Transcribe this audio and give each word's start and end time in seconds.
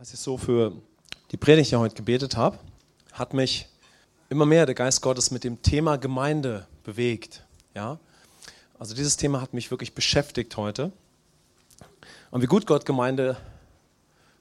Als 0.00 0.14
ich 0.14 0.20
so 0.20 0.38
für 0.38 0.72
die 1.30 1.36
Predigt 1.36 1.72
ja 1.72 1.78
heute 1.78 1.94
gebetet 1.94 2.34
habe, 2.34 2.58
hat 3.12 3.34
mich 3.34 3.68
immer 4.30 4.46
mehr 4.46 4.64
der 4.64 4.74
Geist 4.74 5.02
Gottes 5.02 5.30
mit 5.30 5.44
dem 5.44 5.60
Thema 5.60 5.98
Gemeinde 5.98 6.66
bewegt. 6.84 7.44
Ja? 7.74 7.98
Also 8.78 8.94
dieses 8.94 9.18
Thema 9.18 9.42
hat 9.42 9.52
mich 9.52 9.70
wirklich 9.70 9.94
beschäftigt 9.94 10.56
heute. 10.56 10.90
Und 12.30 12.40
wie 12.40 12.46
gut 12.46 12.66
Gott 12.66 12.86
Gemeinde 12.86 13.36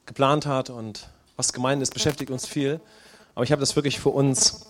geplant 0.06 0.46
hat 0.46 0.70
und 0.70 1.10
was 1.36 1.52
Gemeinde 1.52 1.84
ist, 1.84 1.94
beschäftigt 1.94 2.32
uns 2.32 2.48
viel. 2.48 2.80
Aber 3.36 3.44
ich 3.44 3.52
habe 3.52 3.60
das 3.60 3.76
wirklich 3.76 4.00
für 4.00 4.12
uns 4.12 4.66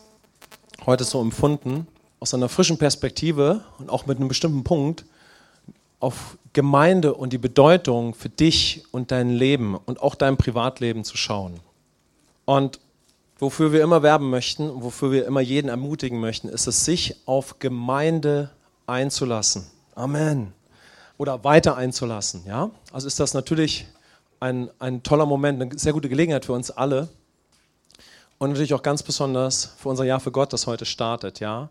heute 0.88 1.04
so 1.04 1.22
empfunden, 1.22 1.86
aus 2.20 2.34
einer 2.34 2.50
frischen 2.50 2.80
Perspektive 2.80 3.64
und 3.78 3.92
auch 3.92 4.08
mit 4.08 4.18
einem 4.18 4.28
bestimmten 4.28 4.64
Punkt, 4.64 5.06
auf 6.00 6.38
Gemeinde 6.54 7.14
und 7.14 7.34
die 7.34 7.38
Bedeutung 7.38 8.14
für 8.14 8.30
dich 8.30 8.84
und 8.92 9.12
dein 9.12 9.30
Leben 9.30 9.76
und 9.76 10.02
auch 10.02 10.16
dein 10.16 10.38
Privatleben 10.38 11.04
zu 11.04 11.18
schauen. 11.18 11.60
Und 12.46 12.80
wofür 13.38 13.72
wir 13.72 13.84
immer 13.84 14.02
werben 14.02 14.30
möchten, 14.30 14.82
wofür 14.82 15.12
wir 15.12 15.26
immer 15.26 15.42
jeden 15.42 15.70
ermutigen 15.70 16.20
möchten, 16.20 16.50
ist 16.50 16.68
es, 16.68 16.86
sich 16.86 17.16
auf 17.26 17.60
Gemeinde 17.60 18.52
einzulassen. 18.88 19.68
Amen. 19.96 20.54
Oder 21.18 21.44
weiter 21.44 21.76
einzulassen. 21.76 22.44
Ja? 22.46 22.72
Also 22.92 23.08
ist 23.08 23.20
das 23.20 23.34
natürlich 23.34 23.88
ein, 24.40 24.70
ein 24.80 25.04
toller 25.04 25.26
Moment, 25.26 25.62
eine 25.62 25.78
sehr 25.78 25.94
gute 25.94 26.10
Gelegenheit 26.10 26.46
für 26.46 26.54
uns 26.54 26.72
alle. 26.72 27.10
Und 28.38 28.52
natürlich 28.52 28.74
auch 28.74 28.84
ganz 28.84 29.04
besonders 29.04 29.74
für 29.78 29.90
unser 29.90 30.06
Jahr 30.06 30.22
für 30.22 30.32
Gott, 30.32 30.54
das 30.54 30.66
heute 30.66 30.86
startet. 30.86 31.40
Ja? 31.40 31.70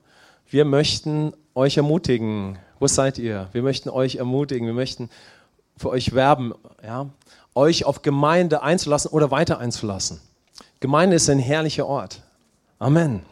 Wir 0.48 0.64
möchten 0.64 1.32
euch 1.54 1.78
ermutigen, 1.78 2.58
wo 2.78 2.86
seid 2.86 3.18
ihr? 3.18 3.48
Wir 3.52 3.62
möchten 3.62 3.90
euch 3.90 4.16
ermutigen, 4.16 4.66
wir 4.66 4.74
möchten 4.74 5.10
für 5.76 5.90
euch 5.90 6.14
werben, 6.14 6.54
ja? 6.82 7.08
euch 7.54 7.84
auf 7.84 8.02
Gemeinde 8.02 8.62
einzulassen 8.62 9.10
oder 9.10 9.30
weiter 9.30 9.58
einzulassen. 9.58 10.20
Gemeinde 10.80 11.16
ist 11.16 11.28
ein 11.28 11.38
herrlicher 11.38 11.86
Ort. 11.86 12.22
Amen. 12.78 13.22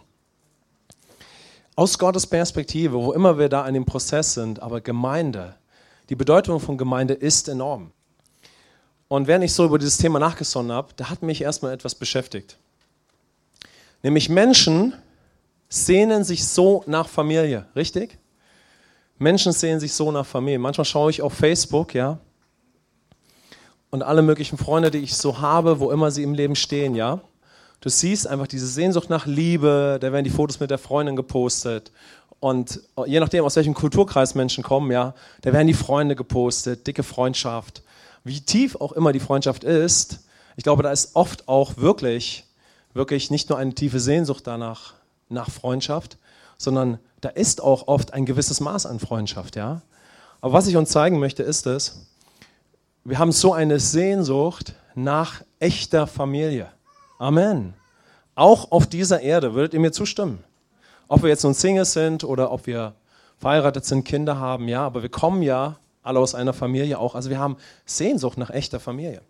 Aus 1.77 1.99
Gottes 1.99 2.27
Perspektive, 2.27 2.95
wo 2.95 3.13
immer 3.13 3.39
wir 3.39 3.49
da 3.49 3.67
in 3.69 3.75
dem 3.75 3.85
Prozess 3.85 4.35
sind, 4.35 4.61
aber 4.63 4.81
Gemeinde, 4.81 5.55
die 6.09 6.17
Bedeutung 6.17 6.59
von 6.59 6.79
Gemeinde 6.79 7.15
ist 7.15 7.49
enorm. 7.49 7.93
Und 9.09 9.29
während 9.29 9.45
ich 9.45 9.53
so 9.53 9.65
über 9.65 9.79
dieses 9.79 9.99
Thema 9.99 10.19
nachgesonnen 10.19 10.73
habe, 10.73 10.89
da 10.97 11.11
hat 11.11 11.23
mich 11.23 11.43
erstmal 11.43 11.73
etwas 11.73 11.95
beschäftigt. 11.95 12.57
Nämlich 14.03 14.29
Menschen 14.29 14.95
sehnen 15.69 16.25
sich 16.25 16.47
so 16.47 16.83
nach 16.87 17.09
Familie, 17.09 17.67
richtig? 17.77 18.19
Menschen 19.19 19.53
sehen 19.53 19.81
sich 19.81 19.93
so 19.93 20.11
nach 20.13 20.27
Familie. 20.27 20.59
Manchmal 20.59 20.85
schaue 20.85 21.11
ich 21.11 21.23
auf 21.23 21.33
Facebook, 21.33 21.95
ja, 21.95 22.19
und 23.91 24.03
alle 24.03 24.23
möglichen 24.23 24.59
Freunde, 24.59 24.91
die 24.91 24.99
ich 24.99 25.17
so 25.17 25.41
habe, 25.41 25.81
wo 25.81 25.91
immer 25.91 26.11
sie 26.11 26.23
im 26.23 26.35
Leben 26.35 26.57
stehen, 26.57 26.95
ja. 26.95 27.21
Du 27.81 27.89
siehst 27.89 28.27
einfach 28.27 28.47
diese 28.47 28.67
Sehnsucht 28.67 29.11
nach 29.11 29.27
Liebe, 29.27 29.99
da 30.01 30.13
werden 30.13 30.25
die 30.25 30.31
Fotos 30.31 30.61
mit 30.61 30.71
der 30.71 30.79
Freundin 30.79 31.15
gepostet. 31.17 31.93
Und 32.41 32.81
je 33.07 33.21
nachdem, 33.21 33.45
aus 33.45 33.57
welchem 33.57 33.75
Kulturkreis 33.75 34.35
Menschen 34.35 34.63
kommen, 34.63 34.91
ja, 34.91 35.15
da 35.43 35.53
werden 35.53 35.67
die 35.67 35.75
Freunde 35.75 36.17
gepostet, 36.17 36.87
dicke 36.87 37.03
Freundschaft. 37.03 37.83
Wie 38.25 38.41
tief 38.41 38.77
auch 38.77 38.93
immer 38.93 39.13
die 39.13 39.21
Freundschaft 39.21 39.65
ist, 39.65 40.21
ich 40.57 40.65
glaube, 40.65 40.83
da 40.83 40.91
ist 40.91 41.15
oft 41.15 41.49
auch 41.49 41.77
wirklich, 41.77 42.45
wirklich 42.93 43.31
nicht 43.31 43.49
nur 43.51 43.59
eine 43.59 43.75
tiefe 43.75 44.01
Sehnsucht 44.01 44.47
danach, 44.47 44.95
nach 45.29 45.51
Freundschaft, 45.51 46.19
sondern 46.59 46.99
da 47.21 47.29
ist 47.31 47.63
auch 47.63 47.89
oft 47.89 48.13
ein 48.13 48.27
gewisses 48.27 48.61
Maß 48.61 48.87
an 48.87 49.01
Freundschaft, 49.01 49.57
ja. 49.57 49.83
Aber 50.41 50.53
was 50.53 50.67
ich 50.67 50.77
uns 50.77 50.91
zeigen 50.91 51.19
möchte, 51.19 51.43
ist 51.43 51.67
es, 51.67 52.07
wir 53.05 53.19
haben 53.19 53.33
so 53.33 53.53
eine 53.53 53.81
Sehnsucht 53.81 54.75
nach 54.95 55.43
echter 55.59 56.07
Familie. 56.07 56.69
Amen. 57.19 57.75
Auch 58.35 58.71
auf 58.73 58.87
dieser 58.87 59.21
Erde, 59.21 59.55
würdet 59.55 59.75
ihr 59.75 59.81
mir 59.81 59.93
zustimmen? 59.93 60.45
Ob 61.09 61.23
wir 61.23 61.31
jetzt 61.31 61.45
nun 61.45 61.55
Singles 61.55 61.93
sind 61.93 62.25
oder 62.25 62.51
ob 62.51 62.67
wir 62.67 62.95
verheiratet 63.39 63.85
sind, 63.85 64.05
Kinder 64.05 64.39
haben, 64.39 64.69
ja, 64.69 64.85
aber 64.85 65.03
wir 65.03 65.09
kommen 65.09 65.43
ja 65.43 65.79
alle 66.03 66.19
aus 66.19 66.35
einer 66.35 66.53
Familie 66.53 66.99
auch. 66.99 67.15
Also 67.15 67.31
wir 67.31 67.39
haben 67.39 67.57
Sehnsucht 67.85 68.39
nach 68.39 68.51
echter 68.51 68.81
Familie. 68.81 69.23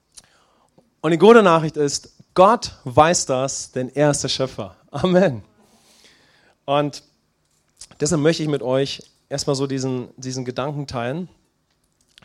Und 1.00 1.10
die 1.10 1.18
gute 1.18 1.42
Nachricht 1.42 1.76
ist, 1.76 2.14
Gott 2.34 2.72
weiß 2.84 3.26
das, 3.26 3.72
denn 3.72 3.88
er 3.88 4.10
ist 4.10 4.22
der 4.22 4.28
Schöpfer. 4.28 4.76
Amen. 4.90 5.42
Und 6.64 7.02
deshalb 8.00 8.20
möchte 8.20 8.42
ich 8.42 8.48
mit 8.48 8.62
euch 8.62 9.02
erstmal 9.28 9.56
so 9.56 9.66
diesen, 9.66 10.08
diesen 10.16 10.44
Gedanken 10.44 10.86
teilen, 10.86 11.28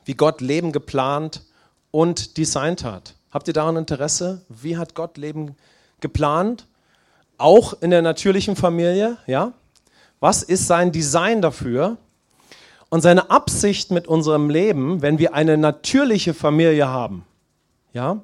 wie 0.06 0.14
Gott 0.14 0.42
Leben 0.42 0.72
geplant 0.72 1.44
und 1.92 2.38
designt 2.38 2.84
hat. 2.84 3.16
Habt 3.32 3.48
ihr 3.48 3.54
daran 3.54 3.78
Interesse? 3.78 4.42
Wie 4.50 4.78
hat 4.78 4.96
Gott 4.96 5.18
Leben 5.18 5.56
geplant? 6.00 6.68
Auch 7.38 7.82
in 7.82 7.92
der 7.92 8.02
natürlichen 8.02 8.56
Familie, 8.56 9.18
ja? 9.26 9.54
Was 10.20 10.44
ist 10.44 10.68
sein 10.68 10.92
Design 10.92 11.42
dafür? 11.42 11.98
Und 12.90 13.02
seine 13.02 13.32
Absicht 13.32 13.90
mit 13.90 14.08
unserem 14.08 14.50
Leben, 14.50 15.02
wenn 15.02 15.18
wir 15.18 15.34
eine 15.34 15.58
natürliche 15.58 16.34
Familie 16.34 16.88
haben, 16.88 17.26
ja, 17.94 18.22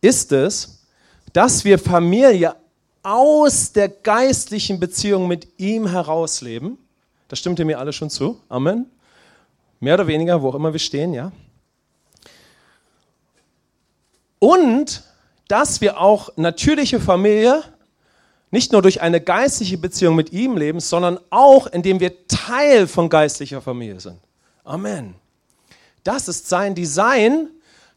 ist 0.00 0.32
es, 0.32 0.84
dass 1.32 1.64
wir 1.64 1.78
Familie 1.78 2.56
aus 3.02 3.72
der 3.72 3.88
geistlichen 3.88 4.80
Beziehung 4.80 5.26
mit 5.28 5.48
ihm 5.58 5.86
herausleben. 5.86 6.78
Das 7.28 7.38
stimmt 7.38 7.58
ihr 7.58 7.64
mir 7.64 7.78
alle 7.78 7.92
schon 7.92 8.10
zu. 8.10 8.40
Amen. 8.48 8.86
Mehr 9.78 9.94
oder 9.94 10.06
weniger, 10.06 10.42
wo 10.42 10.50
auch 10.50 10.54
immer 10.54 10.72
wir 10.72 10.80
stehen, 10.80 11.14
ja. 11.14 11.32
Und 14.38 15.02
dass 15.48 15.80
wir 15.80 16.00
auch 16.00 16.36
natürliche 16.36 17.00
Familie 17.00 17.62
nicht 18.50 18.72
nur 18.72 18.82
durch 18.82 19.00
eine 19.00 19.20
geistliche 19.20 19.78
Beziehung 19.78 20.16
mit 20.16 20.32
ihm 20.32 20.56
leben, 20.56 20.80
sondern 20.80 21.18
auch 21.30 21.66
indem 21.66 22.00
wir 22.00 22.26
Teil 22.26 22.86
von 22.86 23.08
geistlicher 23.08 23.60
Familie 23.60 24.00
sind. 24.00 24.18
Amen. 24.64 25.14
Das 26.04 26.28
ist 26.28 26.48
sein 26.48 26.74
Design, 26.74 27.48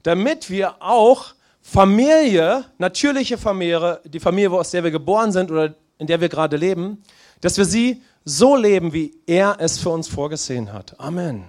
damit 0.04 0.50
wir 0.50 0.82
auch 0.82 1.34
Familie, 1.64 2.66
natürliche 2.78 3.38
Familie, 3.38 4.02
die 4.04 4.20
Familie, 4.20 4.52
aus 4.52 4.72
der 4.72 4.84
wir 4.84 4.92
geboren 4.92 5.32
sind 5.32 5.50
oder 5.50 5.74
in 5.98 6.08
der 6.08 6.20
wir 6.20 6.30
gerade 6.30 6.58
leben, 6.58 7.02
dass 7.42 7.58
wir 7.58 7.66
sie 7.66 8.04
so 8.26 8.56
leben, 8.56 8.94
wie 8.94 9.16
er 9.26 9.56
es 9.60 9.80
für 9.80 9.90
uns 9.90 10.08
vorgesehen 10.08 10.74
hat. 10.74 11.00
Amen. 11.00 11.46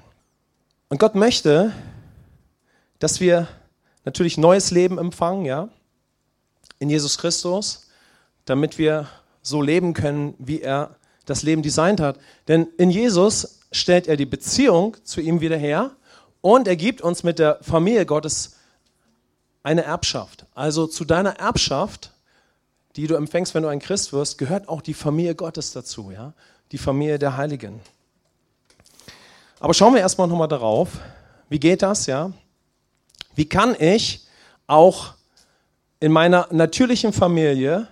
Und 0.89 0.99
Gott 0.99 1.17
möchte, 1.17 1.73
dass 3.01 3.21
wir 3.21 3.49
natürlich 4.05 4.39
neues 4.39 4.71
Leben 4.71 4.99
empfangen, 4.99 5.45
ja, 5.45 5.69
in 6.79 6.91
Jesus 6.91 7.19
Christus, 7.19 7.89
damit 8.45 8.79
wir 8.79 9.09
so 9.43 9.61
leben 9.63 9.95
können, 9.95 10.35
wie 10.39 10.61
er 10.61 10.97
das 11.27 11.43
Leben 11.43 11.63
designt 11.63 12.01
hat. 12.01 12.19
Denn 12.47 12.69
in 12.79 12.91
Jesus 12.91 13.61
stellt 13.73 14.07
er 14.07 14.17
die 14.17 14.27
Beziehung 14.27 14.97
zu 15.03 15.21
ihm 15.21 15.41
wieder 15.41 15.57
her 15.57 15.91
und 16.41 16.69
er 16.69 16.77
gibt 16.77 17.01
uns 17.01 17.25
mit 17.25 17.39
der 17.39 17.59
Familie 17.63 18.07
Gottes 18.07 18.54
eine 19.65 19.83
Erbschaft. 19.83 20.47
Also 20.55 20.87
zu 20.87 21.05
deiner 21.05 21.41
Erbschaft, 21.41 22.13
die 22.95 23.09
du 23.09 23.17
empfängst, 23.17 23.55
wenn 23.55 23.65
du 23.65 23.69
ein 23.69 23.81
Christ 23.81 24.13
wirst, 24.13 24.39
gehört 24.39 24.69
auch 24.69 24.83
die 24.83 24.95
Familie 24.95 25.35
Gottes 25.35 25.73
dazu, 25.73 26.13
ja? 26.13 26.35
die 26.71 26.79
Familie 26.79 27.19
der 27.19 27.37
Heiligen. 27.37 27.81
Aber 29.59 29.75
schauen 29.75 29.95
wir 29.95 30.01
erstmal 30.01 30.29
nochmal 30.29 30.49
darauf, 30.49 30.91
wie 31.49 31.59
geht 31.59 31.83
das, 31.83 32.07
ja? 32.07 32.33
Wie 33.35 33.49
kann 33.49 33.75
ich 33.79 34.27
auch 34.67 35.15
in 35.99 36.13
meiner 36.13 36.47
natürlichen 36.51 37.13
Familie 37.13 37.89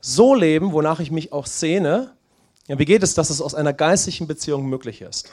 so 0.00 0.34
leben, 0.34 0.72
wonach 0.72 1.00
ich 1.00 1.10
mich 1.10 1.32
auch 1.32 1.46
sehne? 1.46 2.12
Ja, 2.66 2.78
wie 2.78 2.84
geht 2.86 3.02
es, 3.02 3.14
dass 3.14 3.30
es 3.30 3.42
aus 3.42 3.54
einer 3.54 3.72
geistlichen 3.72 4.26
Beziehung 4.26 4.66
möglich 4.66 5.02
ist? 5.02 5.30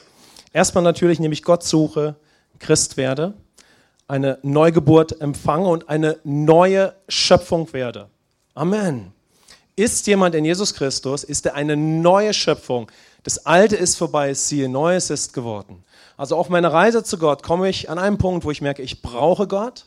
Erstmal 0.52 0.84
natürlich, 0.84 1.18
indem 1.18 1.32
ich 1.32 1.42
Gott 1.42 1.64
suche, 1.64 2.16
Christ 2.58 2.96
werde 2.96 3.34
eine 4.08 4.38
Neugeburt 4.42 5.20
empfange 5.20 5.68
und 5.68 5.88
eine 5.88 6.18
neue 6.24 6.94
Schöpfung 7.08 7.72
werde. 7.72 8.08
Amen. 8.54 9.12
Ist 9.76 10.06
jemand 10.06 10.34
in 10.34 10.44
Jesus 10.44 10.74
Christus, 10.74 11.22
ist 11.22 11.46
er 11.46 11.54
eine 11.54 11.76
neue 11.76 12.34
Schöpfung. 12.34 12.90
Das 13.22 13.46
Alte 13.46 13.76
ist 13.76 13.96
vorbei, 13.96 14.34
siehe, 14.34 14.68
Neues 14.68 15.10
ist 15.10 15.32
geworden. 15.32 15.84
Also 16.16 16.36
auf 16.36 16.48
meiner 16.48 16.72
Reise 16.72 17.04
zu 17.04 17.18
Gott 17.18 17.42
komme 17.42 17.68
ich 17.68 17.90
an 17.90 17.98
einen 17.98 18.18
Punkt, 18.18 18.44
wo 18.44 18.50
ich 18.50 18.62
merke, 18.62 18.82
ich 18.82 19.02
brauche 19.02 19.46
Gott. 19.46 19.84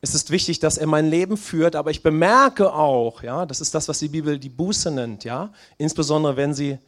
Es 0.00 0.14
ist 0.14 0.30
wichtig, 0.30 0.58
dass 0.58 0.78
er 0.78 0.86
mein 0.86 1.08
Leben 1.08 1.36
führt, 1.36 1.76
aber 1.76 1.90
ich 1.90 2.02
bemerke 2.02 2.72
auch, 2.72 3.22
ja, 3.22 3.44
das 3.44 3.60
ist 3.60 3.74
das, 3.74 3.86
was 3.86 3.98
die 3.98 4.08
Bibel 4.08 4.38
die 4.38 4.48
Buße 4.48 4.90
nennt, 4.90 5.24
ja, 5.24 5.52
insbesondere 5.76 6.36
wenn 6.36 6.54
sie 6.54 6.78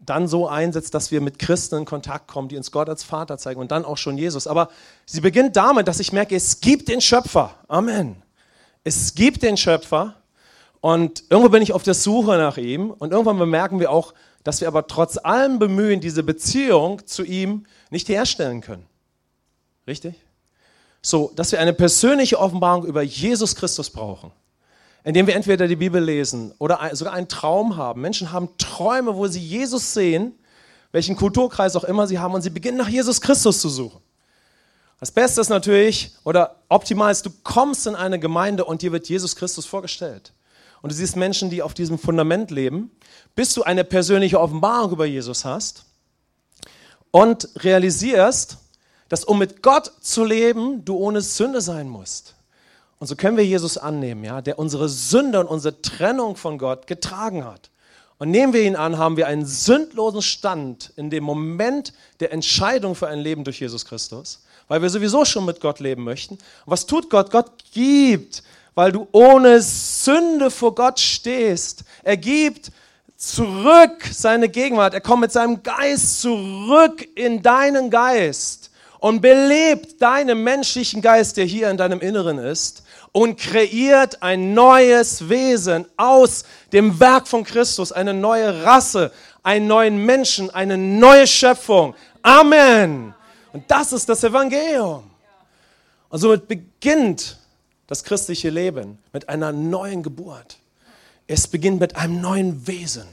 dann 0.00 0.26
so 0.26 0.48
einsetzt, 0.48 0.94
dass 0.94 1.10
wir 1.10 1.20
mit 1.20 1.38
Christen 1.38 1.76
in 1.76 1.84
Kontakt 1.84 2.26
kommen, 2.26 2.48
die 2.48 2.56
uns 2.56 2.72
Gott 2.72 2.88
als 2.88 3.04
Vater 3.04 3.38
zeigen 3.38 3.60
und 3.60 3.70
dann 3.70 3.84
auch 3.84 3.98
schon 3.98 4.16
Jesus. 4.16 4.46
Aber 4.46 4.70
sie 5.06 5.20
beginnt 5.20 5.56
damit, 5.56 5.88
dass 5.88 6.00
ich 6.00 6.12
merke, 6.12 6.34
es 6.34 6.60
gibt 6.60 6.88
den 6.88 7.00
Schöpfer. 7.00 7.54
Amen. 7.68 8.22
Es 8.82 9.14
gibt 9.14 9.42
den 9.42 9.56
Schöpfer 9.56 10.14
und 10.80 11.24
irgendwo 11.28 11.50
bin 11.50 11.62
ich 11.62 11.74
auf 11.74 11.82
der 11.82 11.94
Suche 11.94 12.38
nach 12.38 12.56
ihm 12.56 12.90
und 12.90 13.12
irgendwann 13.12 13.38
bemerken 13.38 13.78
wir 13.78 13.90
auch, 13.90 14.14
dass 14.42 14.62
wir 14.62 14.68
aber 14.68 14.86
trotz 14.86 15.18
allem 15.18 15.58
Bemühen 15.58 16.00
diese 16.00 16.22
Beziehung 16.22 17.06
zu 17.06 17.22
ihm 17.22 17.66
nicht 17.90 18.08
herstellen 18.08 18.62
können. 18.62 18.86
Richtig? 19.86 20.14
So, 21.02 21.30
dass 21.36 21.52
wir 21.52 21.60
eine 21.60 21.74
persönliche 21.74 22.38
Offenbarung 22.38 22.86
über 22.86 23.02
Jesus 23.02 23.54
Christus 23.54 23.90
brauchen. 23.90 24.32
Indem 25.02 25.26
wir 25.26 25.34
entweder 25.34 25.66
die 25.66 25.76
Bibel 25.76 26.02
lesen 26.02 26.52
oder 26.58 26.90
sogar 26.92 27.14
einen 27.14 27.28
Traum 27.28 27.76
haben. 27.76 28.00
Menschen 28.02 28.32
haben 28.32 28.50
Träume, 28.58 29.16
wo 29.16 29.26
sie 29.26 29.40
Jesus 29.40 29.94
sehen, 29.94 30.34
welchen 30.92 31.16
Kulturkreis 31.16 31.76
auch 31.76 31.84
immer 31.84 32.06
sie 32.06 32.18
haben, 32.18 32.34
und 32.34 32.42
sie 32.42 32.50
beginnen 32.50 32.78
nach 32.78 32.88
Jesus 32.88 33.20
Christus 33.20 33.60
zu 33.60 33.68
suchen. 33.68 34.00
Das 34.98 35.10
Beste 35.10 35.40
ist 35.40 35.48
natürlich, 35.48 36.12
oder 36.24 36.56
optimal 36.68 37.10
ist, 37.10 37.24
du 37.24 37.30
kommst 37.42 37.86
in 37.86 37.94
eine 37.94 38.18
Gemeinde 38.18 38.66
und 38.66 38.82
dir 38.82 38.92
wird 38.92 39.08
Jesus 39.08 39.34
Christus 39.34 39.64
vorgestellt. 39.64 40.34
Und 40.82 40.92
du 40.92 40.96
siehst 40.96 41.16
Menschen, 41.16 41.48
die 41.48 41.62
auf 41.62 41.72
diesem 41.72 41.98
Fundament 41.98 42.50
leben, 42.50 42.90
bis 43.34 43.54
du 43.54 43.62
eine 43.62 43.84
persönliche 43.84 44.40
Offenbarung 44.40 44.92
über 44.92 45.06
Jesus 45.06 45.44
hast 45.44 45.84
und 47.10 47.48
realisierst, 47.56 48.58
dass 49.08 49.24
um 49.24 49.38
mit 49.38 49.62
Gott 49.62 49.90
zu 50.00 50.24
leben, 50.24 50.84
du 50.84 50.96
ohne 50.96 51.20
Sünde 51.22 51.60
sein 51.60 51.88
musst. 51.88 52.34
Und 53.00 53.06
so 53.06 53.16
können 53.16 53.38
wir 53.38 53.46
Jesus 53.46 53.78
annehmen, 53.78 54.24
ja, 54.24 54.42
der 54.42 54.58
unsere 54.58 54.90
Sünde 54.90 55.40
und 55.40 55.46
unsere 55.46 55.80
Trennung 55.80 56.36
von 56.36 56.58
Gott 56.58 56.86
getragen 56.86 57.46
hat. 57.46 57.70
Und 58.18 58.30
nehmen 58.30 58.52
wir 58.52 58.62
ihn 58.62 58.76
an, 58.76 58.98
haben 58.98 59.16
wir 59.16 59.26
einen 59.26 59.46
sündlosen 59.46 60.20
Stand 60.20 60.92
in 60.96 61.08
dem 61.08 61.24
Moment 61.24 61.94
der 62.20 62.30
Entscheidung 62.30 62.94
für 62.94 63.08
ein 63.08 63.20
Leben 63.20 63.42
durch 63.42 63.58
Jesus 63.58 63.86
Christus, 63.86 64.42
weil 64.68 64.82
wir 64.82 64.90
sowieso 64.90 65.24
schon 65.24 65.46
mit 65.46 65.62
Gott 65.62 65.80
leben 65.80 66.04
möchten. 66.04 66.34
Und 66.34 66.42
was 66.66 66.84
tut 66.84 67.08
Gott? 67.08 67.30
Gott 67.30 67.50
gibt, 67.72 68.42
weil 68.74 68.92
du 68.92 69.08
ohne 69.12 69.62
Sünde 69.62 70.50
vor 70.50 70.74
Gott 70.74 71.00
stehst. 71.00 71.84
Er 72.02 72.18
gibt 72.18 72.70
zurück 73.16 74.04
seine 74.12 74.50
Gegenwart. 74.50 74.92
Er 74.92 75.00
kommt 75.00 75.22
mit 75.22 75.32
seinem 75.32 75.62
Geist 75.62 76.20
zurück 76.20 77.08
in 77.14 77.40
deinen 77.40 77.88
Geist 77.88 78.70
und 78.98 79.22
belebt 79.22 80.00
deinen 80.02 80.44
menschlichen 80.44 81.00
Geist, 81.00 81.38
der 81.38 81.46
hier 81.46 81.70
in 81.70 81.78
deinem 81.78 82.00
Inneren 82.00 82.36
ist, 82.36 82.82
und 83.12 83.38
kreiert 83.38 84.22
ein 84.22 84.54
neues 84.54 85.28
Wesen 85.28 85.86
aus 85.96 86.44
dem 86.72 86.98
Werk 87.00 87.26
von 87.26 87.44
Christus, 87.44 87.92
eine 87.92 88.14
neue 88.14 88.62
Rasse, 88.64 89.12
einen 89.42 89.66
neuen 89.66 90.04
Menschen, 90.04 90.50
eine 90.50 90.76
neue 90.76 91.26
Schöpfung. 91.26 91.94
Amen. 92.22 93.14
Und 93.52 93.68
das 93.70 93.92
ist 93.92 94.08
das 94.08 94.22
Evangelium. 94.22 95.10
Und 96.08 96.18
somit 96.18 96.46
beginnt 96.46 97.38
das 97.86 98.04
christliche 98.04 98.50
Leben 98.50 98.98
mit 99.12 99.28
einer 99.28 99.52
neuen 99.52 100.02
Geburt. 100.02 100.58
Es 101.26 101.48
beginnt 101.48 101.80
mit 101.80 101.96
einem 101.96 102.20
neuen 102.20 102.66
Wesen. 102.66 103.08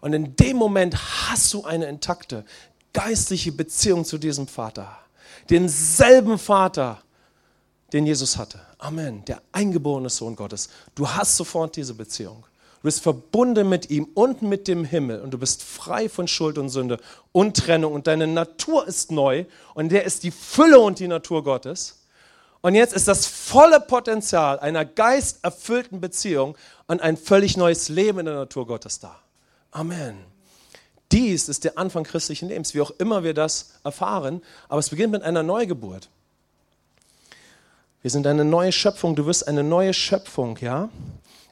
Und 0.00 0.12
in 0.12 0.36
dem 0.36 0.58
Moment 0.58 0.96
hast 1.28 1.52
du 1.54 1.64
eine 1.64 1.86
intakte 1.86 2.44
geistliche 2.92 3.52
Beziehung 3.52 4.04
zu 4.04 4.18
diesem 4.18 4.46
Vater 4.46 4.98
denselben 5.50 6.38
Vater, 6.38 7.00
den 7.92 8.06
Jesus 8.06 8.36
hatte. 8.36 8.60
Amen. 8.78 9.24
Der 9.26 9.42
eingeborene 9.52 10.10
Sohn 10.10 10.36
Gottes. 10.36 10.68
Du 10.94 11.08
hast 11.08 11.36
sofort 11.36 11.76
diese 11.76 11.94
Beziehung. 11.94 12.44
Du 12.76 12.88
bist 12.88 13.02
verbunden 13.02 13.68
mit 13.68 13.88
ihm 13.90 14.08
und 14.14 14.42
mit 14.42 14.68
dem 14.68 14.84
Himmel 14.84 15.22
und 15.22 15.30
du 15.30 15.38
bist 15.38 15.62
frei 15.62 16.08
von 16.08 16.28
Schuld 16.28 16.58
und 16.58 16.68
Sünde 16.68 16.98
und 17.32 17.56
Trennung 17.56 17.94
und 17.94 18.06
deine 18.06 18.26
Natur 18.26 18.86
ist 18.86 19.10
neu 19.10 19.46
und 19.74 19.90
der 19.90 20.04
ist 20.04 20.22
die 20.22 20.30
Fülle 20.30 20.80
und 20.80 20.98
die 20.98 21.08
Natur 21.08 21.44
Gottes. 21.44 22.00
Und 22.60 22.74
jetzt 22.74 22.94
ist 22.94 23.08
das 23.08 23.26
volle 23.26 23.80
Potenzial 23.80 24.58
einer 24.58 24.84
geisterfüllten 24.84 26.00
Beziehung 26.00 26.56
und 26.86 27.02
ein 27.02 27.16
völlig 27.16 27.56
neues 27.56 27.88
Leben 27.88 28.20
in 28.20 28.26
der 28.26 28.34
Natur 28.34 28.66
Gottes 28.66 29.00
da. 29.00 29.18
Amen. 29.70 30.16
Dies 31.12 31.48
ist 31.48 31.64
der 31.64 31.78
Anfang 31.78 32.04
christlichen 32.04 32.48
Lebens, 32.48 32.74
wie 32.74 32.80
auch 32.80 32.90
immer 32.98 33.22
wir 33.22 33.34
das 33.34 33.74
erfahren, 33.84 34.42
aber 34.68 34.80
es 34.80 34.90
beginnt 34.90 35.12
mit 35.12 35.22
einer 35.22 35.42
Neugeburt. 35.42 36.10
Wir 38.04 38.10
sind 38.10 38.26
eine 38.26 38.44
neue 38.44 38.70
Schöpfung, 38.70 39.16
du 39.16 39.24
wirst 39.24 39.48
eine 39.48 39.64
neue 39.64 39.94
Schöpfung, 39.94 40.58
ja? 40.60 40.90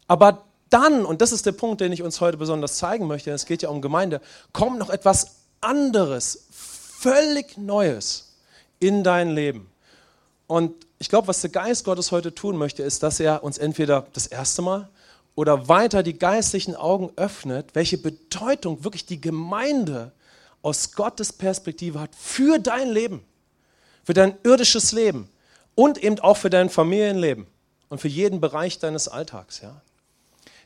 Aber 0.06 0.44
dann, 0.68 1.06
und 1.06 1.22
das 1.22 1.32
ist 1.32 1.46
der 1.46 1.52
Punkt, 1.52 1.80
den 1.80 1.92
ich 1.92 2.02
uns 2.02 2.20
heute 2.20 2.36
besonders 2.36 2.76
zeigen 2.76 3.06
möchte, 3.06 3.30
es 3.30 3.46
geht 3.46 3.62
ja 3.62 3.70
um 3.70 3.80
Gemeinde, 3.80 4.20
kommt 4.52 4.78
noch 4.78 4.90
etwas 4.90 5.36
anderes, 5.62 6.48
völlig 6.50 7.56
Neues 7.56 8.34
in 8.80 9.02
dein 9.02 9.30
Leben. 9.30 9.70
Und 10.46 10.74
ich 10.98 11.08
glaube, 11.08 11.26
was 11.28 11.40
der 11.40 11.48
Geist 11.48 11.86
Gottes 11.86 12.12
heute 12.12 12.34
tun 12.34 12.58
möchte, 12.58 12.82
ist, 12.82 13.02
dass 13.02 13.18
er 13.18 13.42
uns 13.42 13.56
entweder 13.56 14.06
das 14.12 14.26
erste 14.26 14.60
Mal 14.60 14.90
oder 15.34 15.68
weiter 15.68 16.02
die 16.02 16.18
geistlichen 16.18 16.76
Augen 16.76 17.12
öffnet, 17.16 17.70
welche 17.72 17.96
Bedeutung 17.96 18.84
wirklich 18.84 19.06
die 19.06 19.22
Gemeinde 19.22 20.12
aus 20.60 20.92
Gottes 20.92 21.32
Perspektive 21.32 21.98
hat 21.98 22.10
für 22.14 22.58
dein 22.58 22.90
Leben, 22.90 23.24
für 24.04 24.12
dein 24.12 24.34
irdisches 24.42 24.92
Leben 24.92 25.30
und 25.74 25.98
eben 25.98 26.18
auch 26.20 26.36
für 26.36 26.50
dein 26.50 26.68
Familienleben 26.70 27.46
und 27.88 28.00
für 28.00 28.08
jeden 28.08 28.40
Bereich 28.40 28.78
deines 28.78 29.08
Alltags. 29.08 29.60
Ja? 29.60 29.80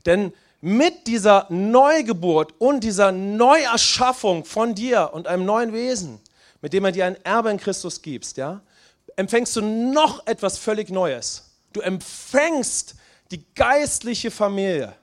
Denn 0.04 0.32
mit 0.60 1.06
dieser 1.06 1.46
Neugeburt 1.50 2.54
und 2.58 2.82
dieser 2.82 3.12
Neuerschaffung 3.12 4.44
von 4.44 4.74
dir 4.74 5.10
und 5.12 5.26
einem 5.26 5.44
neuen 5.44 5.72
Wesen, 5.72 6.20
mit 6.62 6.72
dem 6.72 6.84
er 6.84 6.92
dir 6.92 7.06
ein 7.06 7.22
Erbe 7.24 7.50
in 7.50 7.58
Christus 7.58 8.02
gibst, 8.02 8.36
ja, 8.36 8.62
empfängst 9.16 9.54
du 9.56 9.62
noch 9.62 10.26
etwas 10.26 10.58
völlig 10.58 10.90
Neues. 10.90 11.50
Du 11.72 11.80
empfängst 11.80 12.94
die 13.30 13.44
geistliche 13.54 14.30
Familie. 14.30 14.94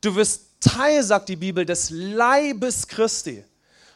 Du 0.00 0.14
wirst 0.14 0.46
Teil, 0.60 1.02
sagt 1.02 1.28
die 1.28 1.36
Bibel, 1.36 1.64
des 1.64 1.90
Leibes 1.90 2.88
Christi. 2.88 3.44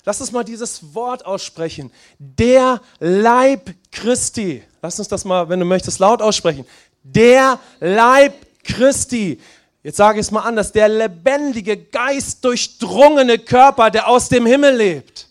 Lass 0.04 0.20
uns 0.20 0.32
mal 0.32 0.43
dieses 0.43 0.94
Wort 0.94 1.25
aussprechen. 1.25 1.93
Der 2.19 2.81
Leib 2.99 3.70
Christi. 3.93 4.62
Lass 4.81 4.99
uns 4.99 5.08
das 5.08 5.25
mal, 5.25 5.49
wenn 5.49 5.60
du 5.60 5.66
möchtest, 5.66 6.00
laut 6.00 6.20
aussprechen. 6.20 6.66
Der 7.04 7.60
Leib 7.78 8.34
Christi. 8.64 9.40
Jetzt 9.84 9.96
sage 9.96 10.19
ich 10.19 10.26
es 10.26 10.31
mal 10.32 10.40
anders. 10.40 10.72
Der 10.72 10.88
lebendige, 10.88 11.76
geistdurchdrungene 11.76 13.38
Körper, 13.38 13.90
der 13.90 14.08
aus 14.08 14.28
dem 14.28 14.46
Himmel 14.46 14.76
lebt. 14.76 15.28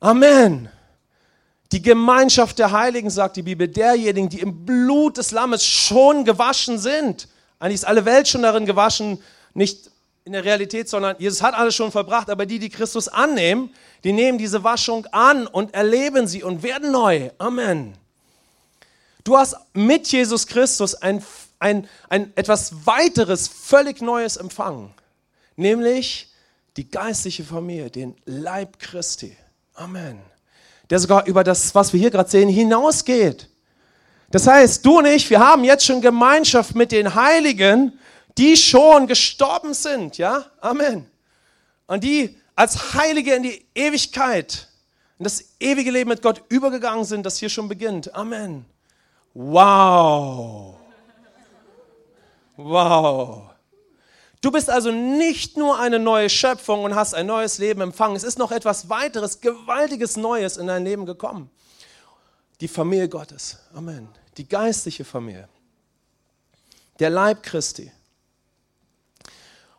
Amen. 0.00 0.68
Die 1.72 1.82
Gemeinschaft 1.82 2.58
der 2.58 2.70
Heiligen, 2.70 3.10
sagt 3.10 3.36
die 3.36 3.42
Bibel, 3.42 3.68
derjenigen, 3.68 4.28
die 4.28 4.40
im 4.40 4.64
Blut 4.64 5.18
des 5.18 5.32
Lammes 5.32 5.64
schon 5.64 6.24
gewaschen 6.24 6.78
sind. 6.78 7.28
Eigentlich 7.58 7.74
ist 7.74 7.86
alle 7.86 8.04
Welt 8.04 8.28
schon 8.28 8.42
darin 8.42 8.66
gewaschen, 8.66 9.20
nicht 9.52 9.90
in 10.28 10.32
der 10.32 10.44
Realität, 10.44 10.88
sondern 10.88 11.16
Jesus 11.18 11.42
hat 11.42 11.54
alles 11.54 11.74
schon 11.74 11.90
verbracht, 11.90 12.30
aber 12.30 12.46
die, 12.46 12.58
die 12.58 12.70
Christus 12.70 13.08
annehmen, 13.08 13.74
die 14.04 14.12
nehmen 14.12 14.38
diese 14.38 14.62
Waschung 14.62 15.06
an 15.06 15.46
und 15.46 15.74
erleben 15.74 16.26
sie 16.28 16.42
und 16.42 16.62
werden 16.62 16.92
neu. 16.92 17.30
Amen. 17.38 17.94
Du 19.24 19.36
hast 19.36 19.56
mit 19.74 20.06
Jesus 20.06 20.46
Christus 20.46 20.94
ein, 20.94 21.24
ein, 21.58 21.88
ein 22.08 22.32
etwas 22.36 22.86
weiteres, 22.86 23.48
völlig 23.48 24.00
Neues 24.00 24.36
empfangen, 24.36 24.94
nämlich 25.56 26.32
die 26.76 26.88
geistliche 26.88 27.42
Familie, 27.42 27.90
den 27.90 28.14
Leib 28.24 28.78
Christi. 28.78 29.36
Amen 29.74 30.20
der 30.90 30.98
sogar 30.98 31.26
über 31.26 31.44
das, 31.44 31.74
was 31.74 31.92
wir 31.92 32.00
hier 32.00 32.10
gerade 32.10 32.30
sehen, 32.30 32.48
hinausgeht. 32.48 33.48
Das 34.30 34.46
heißt, 34.46 34.84
du 34.84 34.98
und 34.98 35.06
ich, 35.06 35.28
wir 35.30 35.40
haben 35.40 35.64
jetzt 35.64 35.84
schon 35.84 36.00
Gemeinschaft 36.00 36.74
mit 36.74 36.92
den 36.92 37.14
Heiligen, 37.14 37.98
die 38.38 38.56
schon 38.56 39.06
gestorben 39.06 39.74
sind, 39.74 40.16
ja? 40.16 40.46
Amen. 40.60 41.10
Und 41.86 42.04
die 42.04 42.38
als 42.54 42.94
Heilige 42.94 43.34
in 43.34 43.42
die 43.42 43.66
Ewigkeit, 43.74 44.68
in 45.18 45.24
das 45.24 45.44
ewige 45.58 45.90
Leben 45.90 46.08
mit 46.08 46.22
Gott 46.22 46.42
übergegangen 46.48 47.04
sind, 47.04 47.26
das 47.26 47.38
hier 47.38 47.48
schon 47.48 47.68
beginnt. 47.68 48.14
Amen. 48.14 48.64
Wow. 49.34 50.76
Wow. 52.56 53.50
Du 54.40 54.52
bist 54.52 54.70
also 54.70 54.92
nicht 54.92 55.56
nur 55.56 55.78
eine 55.78 55.98
neue 55.98 56.30
Schöpfung 56.30 56.84
und 56.84 56.94
hast 56.94 57.14
ein 57.14 57.26
neues 57.26 57.58
Leben 57.58 57.80
empfangen. 57.80 58.16
Es 58.16 58.22
ist 58.22 58.38
noch 58.38 58.52
etwas 58.52 58.88
weiteres, 58.88 59.40
gewaltiges 59.40 60.16
Neues 60.16 60.56
in 60.56 60.68
dein 60.68 60.84
Leben 60.84 61.06
gekommen. 61.06 61.50
Die 62.60 62.68
Familie 62.68 63.08
Gottes. 63.08 63.58
Amen. 63.74 64.08
Die 64.36 64.48
geistliche 64.48 65.04
Familie. 65.04 65.48
Der 67.00 67.10
Leib 67.10 67.42
Christi. 67.42 67.90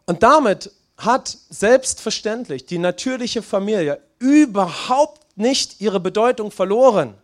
Und 0.09 0.23
damit 0.23 0.71
hat 0.97 1.37
selbstverständlich 1.49 2.65
die 2.65 2.77
natürliche 2.77 3.41
Familie 3.41 4.01
überhaupt 4.19 5.37
nicht 5.37 5.79
ihre 5.79 6.01
Bedeutung 6.01 6.51
verloren 6.51 7.15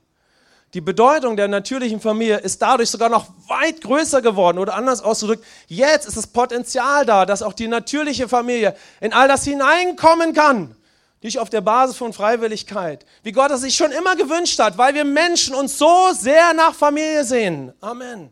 die 0.75 0.81
Bedeutung 0.81 1.37
der 1.37 1.47
natürlichen 1.47 2.01
Familie 2.01 2.39
ist 2.39 2.61
dadurch 2.61 2.89
sogar 2.89 3.07
noch 3.07 3.27
weit 3.47 3.79
größer 3.79 4.21
geworden. 4.21 4.57
Oder 4.57 4.75
anders 4.75 5.01
ausgedrückt, 5.01 5.45
jetzt 5.67 6.05
ist 6.05 6.17
das 6.17 6.27
Potenzial 6.27 7.05
da, 7.05 7.25
dass 7.25 7.41
auch 7.41 7.53
die 7.53 7.69
natürliche 7.69 8.27
Familie 8.27 8.75
in 8.99 9.13
all 9.13 9.29
das 9.29 9.45
hineinkommen 9.45 10.33
kann. 10.33 10.75
Nicht 11.21 11.39
auf 11.39 11.49
der 11.49 11.61
Basis 11.61 11.95
von 11.95 12.11
Freiwilligkeit, 12.11 13.05
wie 13.23 13.31
Gott 13.31 13.51
es 13.51 13.61
sich 13.61 13.73
schon 13.73 13.93
immer 13.93 14.17
gewünscht 14.17 14.59
hat, 14.59 14.77
weil 14.77 14.93
wir 14.93 15.05
Menschen 15.05 15.55
uns 15.55 15.77
so 15.77 16.11
sehr 16.11 16.53
nach 16.53 16.75
Familie 16.75 17.23
sehen. 17.23 17.71
Amen. 17.79 18.29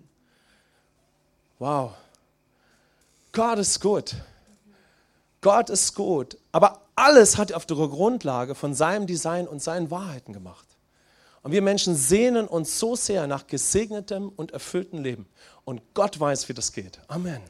Wow. 1.59 1.93
Gott 3.31 3.57
ist 3.57 3.79
gut. 3.79 4.15
Gott 5.43 5.69
ist 5.69 5.93
gut. 5.93 6.37
Aber 6.51 6.81
alles 6.95 7.37
hat 7.37 7.53
auf 7.53 7.67
der 7.67 7.77
Grundlage 7.77 8.55
von 8.55 8.73
seinem 8.73 9.05
Design 9.05 9.47
und 9.47 9.61
seinen 9.61 9.91
Wahrheiten 9.91 10.33
gemacht. 10.33 10.65
Und 11.43 11.51
wir 11.51 11.61
Menschen 11.61 11.95
sehnen 11.95 12.47
uns 12.47 12.79
so 12.79 12.95
sehr 12.95 13.27
nach 13.27 13.45
gesegnetem 13.45 14.29
und 14.35 14.51
erfülltem 14.51 15.03
Leben. 15.03 15.27
Und 15.65 15.81
Gott 15.93 16.19
weiß, 16.19 16.49
wie 16.49 16.53
das 16.53 16.71
geht. 16.71 16.99
Amen. 17.07 17.41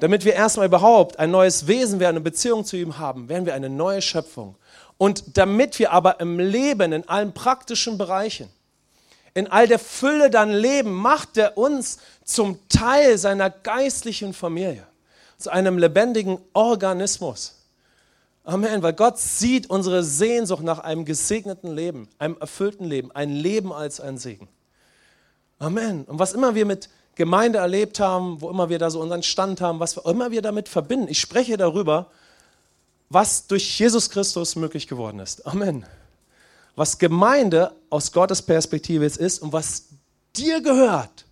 Damit 0.00 0.24
wir 0.24 0.34
erstmal 0.34 0.66
überhaupt 0.66 1.18
ein 1.18 1.30
neues 1.30 1.66
Wesen 1.66 2.00
werden, 2.00 2.16
eine 2.16 2.20
Beziehung 2.20 2.64
zu 2.64 2.76
ihm 2.76 2.98
haben, 2.98 3.28
werden 3.28 3.46
wir 3.46 3.54
eine 3.54 3.70
neue 3.70 4.02
Schöpfung. 4.02 4.56
Und 4.96 5.38
damit 5.38 5.78
wir 5.78 5.92
aber 5.92 6.20
im 6.20 6.40
Leben, 6.40 6.92
in 6.92 7.08
allen 7.08 7.32
praktischen 7.32 7.98
Bereichen, 7.98 8.48
in 9.34 9.46
all 9.46 9.68
der 9.68 9.78
Fülle 9.78 10.30
dann 10.30 10.50
leben, 10.50 10.92
macht 10.92 11.36
er 11.36 11.56
uns 11.56 11.98
zum 12.24 12.58
Teil 12.68 13.16
seiner 13.18 13.50
geistlichen 13.50 14.34
Familie, 14.34 14.87
zu 15.38 15.50
einem 15.50 15.78
lebendigen 15.78 16.38
Organismus. 16.52 17.54
Amen, 18.44 18.82
weil 18.82 18.94
Gott 18.94 19.18
sieht 19.18 19.68
unsere 19.70 20.02
Sehnsucht 20.02 20.62
nach 20.62 20.78
einem 20.78 21.04
gesegneten 21.04 21.74
Leben, 21.74 22.08
einem 22.18 22.36
erfüllten 22.38 22.84
Leben, 22.84 23.12
ein 23.12 23.30
Leben 23.30 23.72
als 23.72 24.00
ein 24.00 24.18
Segen. 24.18 24.48
Amen. 25.58 26.04
Und 26.04 26.18
was 26.18 26.32
immer 26.32 26.54
wir 26.54 26.64
mit 26.64 26.88
Gemeinde 27.14 27.58
erlebt 27.58 28.00
haben, 28.00 28.40
wo 28.40 28.48
immer 28.48 28.68
wir 28.68 28.78
da 28.78 28.90
so 28.90 29.00
unseren 29.00 29.22
Stand 29.22 29.60
haben, 29.60 29.80
was 29.80 29.96
immer 29.96 30.30
wir 30.30 30.40
damit 30.40 30.68
verbinden, 30.68 31.08
ich 31.08 31.20
spreche 31.20 31.56
darüber, 31.56 32.10
was 33.10 33.46
durch 33.46 33.78
Jesus 33.78 34.08
Christus 34.10 34.56
möglich 34.56 34.86
geworden 34.86 35.18
ist. 35.18 35.46
Amen. 35.46 35.84
Was 36.76 36.98
Gemeinde 36.98 37.72
aus 37.90 38.12
Gottes 38.12 38.40
Perspektive 38.42 39.04
ist 39.04 39.42
und 39.42 39.52
was 39.52 39.84
dir 40.36 40.60
gehört, 40.62 41.26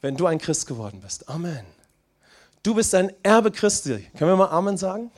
wenn 0.00 0.16
du 0.16 0.26
ein 0.26 0.38
Christ 0.38 0.66
geworden 0.66 1.00
bist. 1.02 1.28
Amen. 1.28 1.73
Du 2.64 2.74
bist 2.74 2.94
ein 2.94 3.12
Erbe 3.22 3.50
Christi. 3.50 4.08
Können 4.16 4.30
wir 4.30 4.36
mal 4.36 4.48
Amen 4.48 4.78
sagen? 4.78 5.10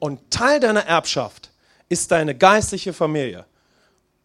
Und 0.00 0.32
Teil 0.32 0.58
deiner 0.58 0.84
Erbschaft 0.84 1.52
ist 1.88 2.10
deine 2.10 2.34
geistliche 2.34 2.92
Familie 2.92 3.46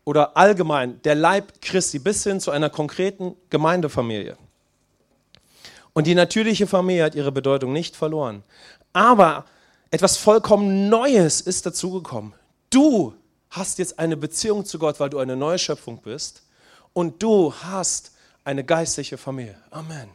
oder 0.06 0.36
allgemein 0.36 1.00
der 1.04 1.14
Leib 1.14 1.62
Christi 1.62 2.00
bis 2.00 2.24
hin 2.24 2.40
zu 2.40 2.50
einer 2.50 2.72
konkreten 2.72 3.36
Gemeindefamilie. 3.52 4.38
Und 5.94 6.08
die 6.08 6.16
natürliche 6.16 6.66
Familie 6.66 7.04
hat 7.04 7.14
ihre 7.14 7.32
Bedeutung 7.32 7.74
nicht 7.74 7.96
verloren. 7.96 8.42
Aber 8.92 9.46
etwas 9.92 10.18
vollkommen 10.18 10.90
Neues 10.90 11.42
ist 11.42 11.68
dazugekommen. 11.68 12.34
Du 12.72 13.14
hast 13.52 13.78
jetzt 13.78 14.00
eine 14.00 14.18
Beziehung 14.18 14.66
zu 14.66 14.80
Gott, 14.80 15.00
weil 15.00 15.12
du 15.12 15.20
eine 15.20 15.36
neue 15.36 15.60
Schöpfung 15.60 16.02
bist. 16.02 16.42
Und 16.94 17.22
du 17.22 17.54
hast 17.54 18.14
eine 18.44 18.64
geistliche 18.64 19.20
Familie. 19.20 19.58
Amen. 19.70 20.10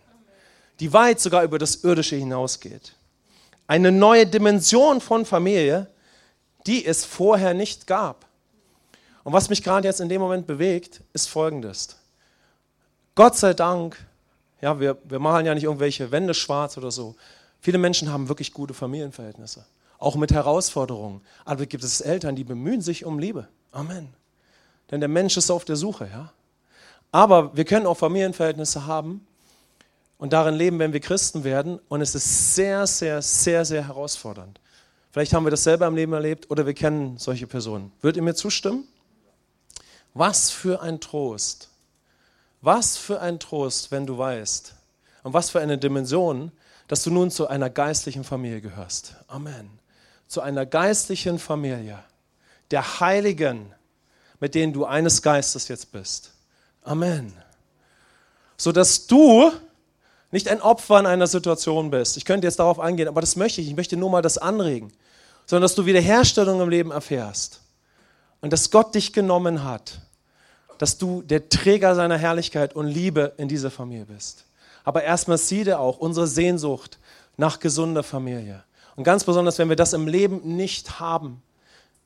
Die 0.82 0.92
weit 0.92 1.20
sogar 1.20 1.44
über 1.44 1.60
das 1.60 1.84
Irdische 1.84 2.16
hinausgeht. 2.16 2.96
Eine 3.68 3.92
neue 3.92 4.26
Dimension 4.26 5.00
von 5.00 5.24
Familie, 5.24 5.86
die 6.66 6.84
es 6.84 7.04
vorher 7.04 7.54
nicht 7.54 7.86
gab. 7.86 8.26
Und 9.22 9.32
was 9.32 9.48
mich 9.48 9.62
gerade 9.62 9.86
jetzt 9.86 10.00
in 10.00 10.08
dem 10.08 10.20
Moment 10.20 10.48
bewegt, 10.48 11.00
ist 11.12 11.28
folgendes. 11.28 12.00
Gott 13.14 13.36
sei 13.36 13.54
Dank, 13.54 13.96
ja, 14.60 14.80
wir, 14.80 14.98
wir 15.04 15.20
malen 15.20 15.46
ja 15.46 15.54
nicht 15.54 15.62
irgendwelche 15.62 16.10
Wände 16.10 16.34
schwarz 16.34 16.76
oder 16.76 16.90
so. 16.90 17.14
Viele 17.60 17.78
Menschen 17.78 18.12
haben 18.12 18.28
wirklich 18.28 18.52
gute 18.52 18.74
Familienverhältnisse, 18.74 19.64
auch 20.00 20.16
mit 20.16 20.32
Herausforderungen. 20.32 21.20
Aber 21.44 21.64
gibt 21.64 21.84
es 21.84 22.00
Eltern, 22.00 22.34
die 22.34 22.42
bemühen 22.42 22.80
sich 22.80 23.04
um 23.04 23.20
Liebe. 23.20 23.46
Amen. 23.70 24.08
Denn 24.90 24.98
der 24.98 25.08
Mensch 25.08 25.36
ist 25.36 25.48
auf 25.48 25.64
der 25.64 25.76
Suche, 25.76 26.08
ja. 26.12 26.32
Aber 27.12 27.56
wir 27.56 27.66
können 27.66 27.86
auch 27.86 27.98
Familienverhältnisse 27.98 28.84
haben 28.84 29.24
und 30.22 30.32
darin 30.32 30.54
leben, 30.54 30.78
wenn 30.78 30.92
wir 30.92 31.00
Christen 31.00 31.42
werden. 31.42 31.80
Und 31.88 32.00
es 32.00 32.14
ist 32.14 32.54
sehr, 32.54 32.86
sehr, 32.86 33.20
sehr, 33.22 33.64
sehr 33.64 33.88
herausfordernd. 33.88 34.60
Vielleicht 35.10 35.32
haben 35.32 35.44
wir 35.44 35.50
das 35.50 35.64
selber 35.64 35.88
im 35.88 35.96
Leben 35.96 36.12
erlebt 36.12 36.48
oder 36.48 36.64
wir 36.64 36.74
kennen 36.74 37.18
solche 37.18 37.48
Personen. 37.48 37.90
Würdet 38.00 38.18
ihr 38.18 38.22
mir 38.22 38.36
zustimmen? 38.36 38.86
Was 40.14 40.48
für 40.48 40.80
ein 40.80 41.00
Trost. 41.00 41.70
Was 42.60 42.96
für 42.96 43.20
ein 43.20 43.40
Trost, 43.40 43.90
wenn 43.90 44.06
du 44.06 44.16
weißt. 44.16 44.76
Und 45.24 45.32
was 45.32 45.50
für 45.50 45.58
eine 45.58 45.76
Dimension, 45.76 46.52
dass 46.86 47.02
du 47.02 47.10
nun 47.10 47.32
zu 47.32 47.48
einer 47.48 47.68
geistlichen 47.68 48.22
Familie 48.22 48.60
gehörst. 48.60 49.16
Amen. 49.26 49.70
Zu 50.28 50.40
einer 50.40 50.66
geistlichen 50.66 51.40
Familie 51.40 51.98
der 52.70 53.00
Heiligen, 53.00 53.74
mit 54.38 54.54
denen 54.54 54.72
du 54.72 54.84
eines 54.84 55.20
Geistes 55.20 55.66
jetzt 55.66 55.90
bist. 55.90 56.30
Amen. 56.84 57.32
So 58.56 58.70
dass 58.70 59.08
du 59.08 59.50
nicht 60.32 60.48
ein 60.48 60.60
Opfer 60.60 60.98
in 60.98 61.06
einer 61.06 61.26
Situation 61.26 61.90
bist. 61.90 62.16
Ich 62.16 62.24
könnte 62.24 62.46
jetzt 62.46 62.58
darauf 62.58 62.80
eingehen, 62.80 63.06
aber 63.06 63.20
das 63.20 63.36
möchte 63.36 63.60
ich. 63.60 63.68
Ich 63.68 63.76
möchte 63.76 63.96
nur 63.96 64.10
mal 64.10 64.22
das 64.22 64.38
anregen. 64.38 64.92
Sondern 65.46 65.62
dass 65.62 65.74
du 65.74 65.86
Wiederherstellung 65.86 66.60
im 66.60 66.68
Leben 66.68 66.90
erfährst. 66.90 67.60
Und 68.40 68.52
dass 68.52 68.70
Gott 68.70 68.94
dich 68.94 69.12
genommen 69.12 69.62
hat. 69.62 70.00
Dass 70.78 70.98
du 70.98 71.22
der 71.22 71.48
Träger 71.48 71.94
seiner 71.94 72.16
Herrlichkeit 72.16 72.74
und 72.74 72.88
Liebe 72.88 73.34
in 73.36 73.46
dieser 73.46 73.70
Familie 73.70 74.06
bist. 74.06 74.46
Aber 74.84 75.04
erstmal 75.04 75.38
sieh 75.38 75.64
dir 75.64 75.78
auch 75.78 75.98
unsere 75.98 76.26
Sehnsucht 76.26 76.98
nach 77.36 77.60
gesunder 77.60 78.02
Familie. 78.02 78.64
Und 78.96 79.04
ganz 79.04 79.24
besonders, 79.24 79.58
wenn 79.58 79.68
wir 79.68 79.76
das 79.76 79.92
im 79.92 80.08
Leben 80.08 80.56
nicht 80.56 80.98
haben. 80.98 81.42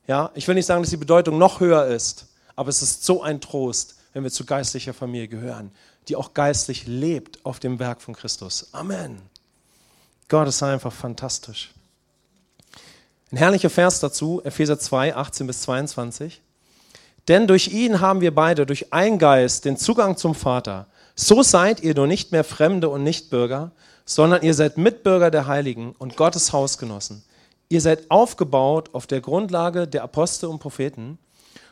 Ja, 0.05 0.31
ich 0.35 0.47
will 0.47 0.55
nicht 0.55 0.65
sagen, 0.65 0.83
dass 0.83 0.89
die 0.89 0.97
Bedeutung 0.97 1.37
noch 1.37 1.59
höher 1.59 1.85
ist, 1.87 2.27
aber 2.55 2.69
es 2.69 2.81
ist 2.81 3.03
so 3.03 3.21
ein 3.21 3.41
Trost, 3.41 3.95
wenn 4.13 4.23
wir 4.23 4.31
zu 4.31 4.45
geistlicher 4.45 4.93
Familie 4.93 5.27
gehören, 5.27 5.71
die 6.07 6.15
auch 6.15 6.33
geistlich 6.33 6.87
lebt 6.87 7.45
auf 7.45 7.59
dem 7.59 7.79
Werk 7.79 8.01
von 8.01 8.15
Christus. 8.15 8.69
Amen. 8.71 9.21
Gott 10.29 10.47
ist 10.47 10.63
einfach 10.63 10.93
fantastisch. 10.93 11.71
Ein 13.31 13.37
herrlicher 13.37 13.69
Vers 13.69 13.99
dazu, 13.99 14.41
Epheser 14.43 14.79
2, 14.79 15.15
18 15.15 15.47
bis 15.47 15.61
22. 15.61 16.41
Denn 17.27 17.47
durch 17.47 17.67
ihn 17.69 17.99
haben 17.99 18.21
wir 18.21 18.33
beide, 18.33 18.65
durch 18.65 18.93
einen 18.93 19.19
Geist, 19.19 19.65
den 19.65 19.77
Zugang 19.77 20.15
zum 20.15 20.33
Vater. 20.33 20.87
So 21.15 21.43
seid 21.43 21.81
ihr 21.81 21.93
nur 21.93 22.07
nicht 22.07 22.31
mehr 22.31 22.45
Fremde 22.45 22.87
und 22.89 23.03
Nichtbürger, 23.03 23.71
sondern 24.05 24.43
ihr 24.43 24.53
seid 24.53 24.77
Mitbürger 24.77 25.29
der 25.29 25.47
Heiligen 25.47 25.93
und 25.97 26.15
Gottes 26.15 26.53
Hausgenossen. 26.53 27.23
Ihr 27.69 27.81
seid 27.81 28.09
aufgebaut 28.09 28.91
auf 28.93 29.07
der 29.07 29.19
Grundlage 29.19 29.87
der 29.87 30.03
Apostel 30.03 30.45
und 30.45 30.59
Propheten, 30.59 31.17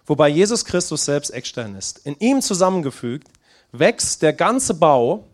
wobei 0.06 0.27
Jesus 0.27 0.65
Christus 0.65 1.06
selbst 1.06 1.30
Eckstein 1.30 1.75
ist. 1.75 2.00
In 2.06 2.18
ihm 2.20 2.42
zusammengefügt 2.42 3.30
wächst 3.79 4.22
der 4.22 4.34
ganze 4.34 4.74
Bau 4.74 5.25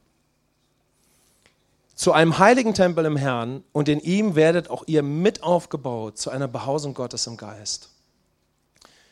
zu 1.95 2.13
einem 2.13 2.39
heiligen 2.39 2.73
Tempel 2.73 3.05
im 3.05 3.15
Herrn 3.15 3.63
und 3.71 3.87
in 3.87 3.99
ihm 3.99 4.35
werdet 4.35 4.69
auch 4.69 4.83
ihr 4.87 5.03
mit 5.03 5.43
aufgebaut 5.43 6.17
zu 6.17 6.29
einer 6.31 6.47
Behausung 6.47 6.93
Gottes 6.93 7.27
im 7.27 7.37
Geist. 7.37 7.89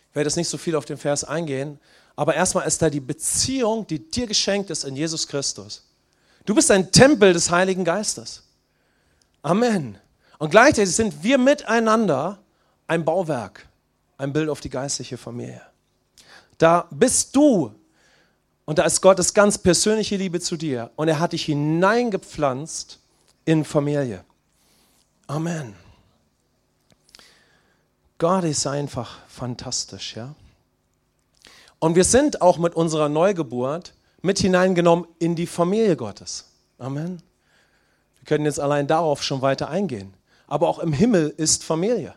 Ich 0.09 0.15
werde 0.15 0.27
jetzt 0.27 0.37
nicht 0.37 0.49
so 0.49 0.57
viel 0.57 0.75
auf 0.75 0.85
den 0.85 0.97
Vers 0.97 1.23
eingehen, 1.23 1.79
aber 2.15 2.35
erstmal 2.35 2.67
ist 2.67 2.81
da 2.81 2.89
die 2.89 2.99
Beziehung, 2.99 3.85
die 3.85 4.09
dir 4.09 4.25
geschenkt 4.25 4.71
ist 4.71 4.83
in 4.83 4.95
Jesus 4.95 5.27
Christus. 5.27 5.85
Du 6.45 6.55
bist 6.55 6.71
ein 6.71 6.91
Tempel 6.91 7.31
des 7.31 7.51
Heiligen 7.51 7.85
Geistes. 7.85 8.43
Amen. 9.43 9.97
Und 10.39 10.49
gleichzeitig 10.49 10.95
sind 10.95 11.23
wir 11.23 11.37
miteinander 11.37 12.39
ein 12.87 13.05
Bauwerk, 13.05 13.67
ein 14.17 14.33
Bild 14.33 14.49
auf 14.49 14.61
die 14.61 14.69
geistliche 14.69 15.17
Familie. 15.17 15.61
Da 16.57 16.87
bist 16.89 17.35
du 17.35 17.75
und 18.69 18.77
da 18.77 18.83
ist 18.83 19.01
Gottes 19.01 19.33
ganz 19.33 19.57
persönliche 19.57 20.15
Liebe 20.15 20.39
zu 20.39 20.55
dir 20.55 20.91
und 20.95 21.07
er 21.07 21.19
hat 21.19 21.33
dich 21.33 21.45
hineingepflanzt 21.45 22.99
in 23.43 23.65
Familie. 23.65 24.23
Amen. 25.25 25.73
Gott 28.19 28.43
ist 28.43 28.67
einfach 28.67 29.17
fantastisch, 29.27 30.15
ja. 30.15 30.35
Und 31.79 31.95
wir 31.95 32.03
sind 32.03 32.43
auch 32.43 32.59
mit 32.59 32.75
unserer 32.75 33.09
Neugeburt 33.09 33.95
mit 34.21 34.37
hineingenommen 34.37 35.07
in 35.17 35.35
die 35.35 35.47
Familie 35.47 35.95
Gottes. 35.95 36.45
Amen. 36.77 37.23
Wir 38.19 38.25
können 38.25 38.45
jetzt 38.45 38.59
allein 38.59 38.85
darauf 38.85 39.23
schon 39.23 39.41
weiter 39.41 39.69
eingehen. 39.69 40.13
Aber 40.45 40.67
auch 40.67 40.77
im 40.77 40.93
Himmel 40.93 41.33
ist 41.37 41.63
Familie. 41.63 42.13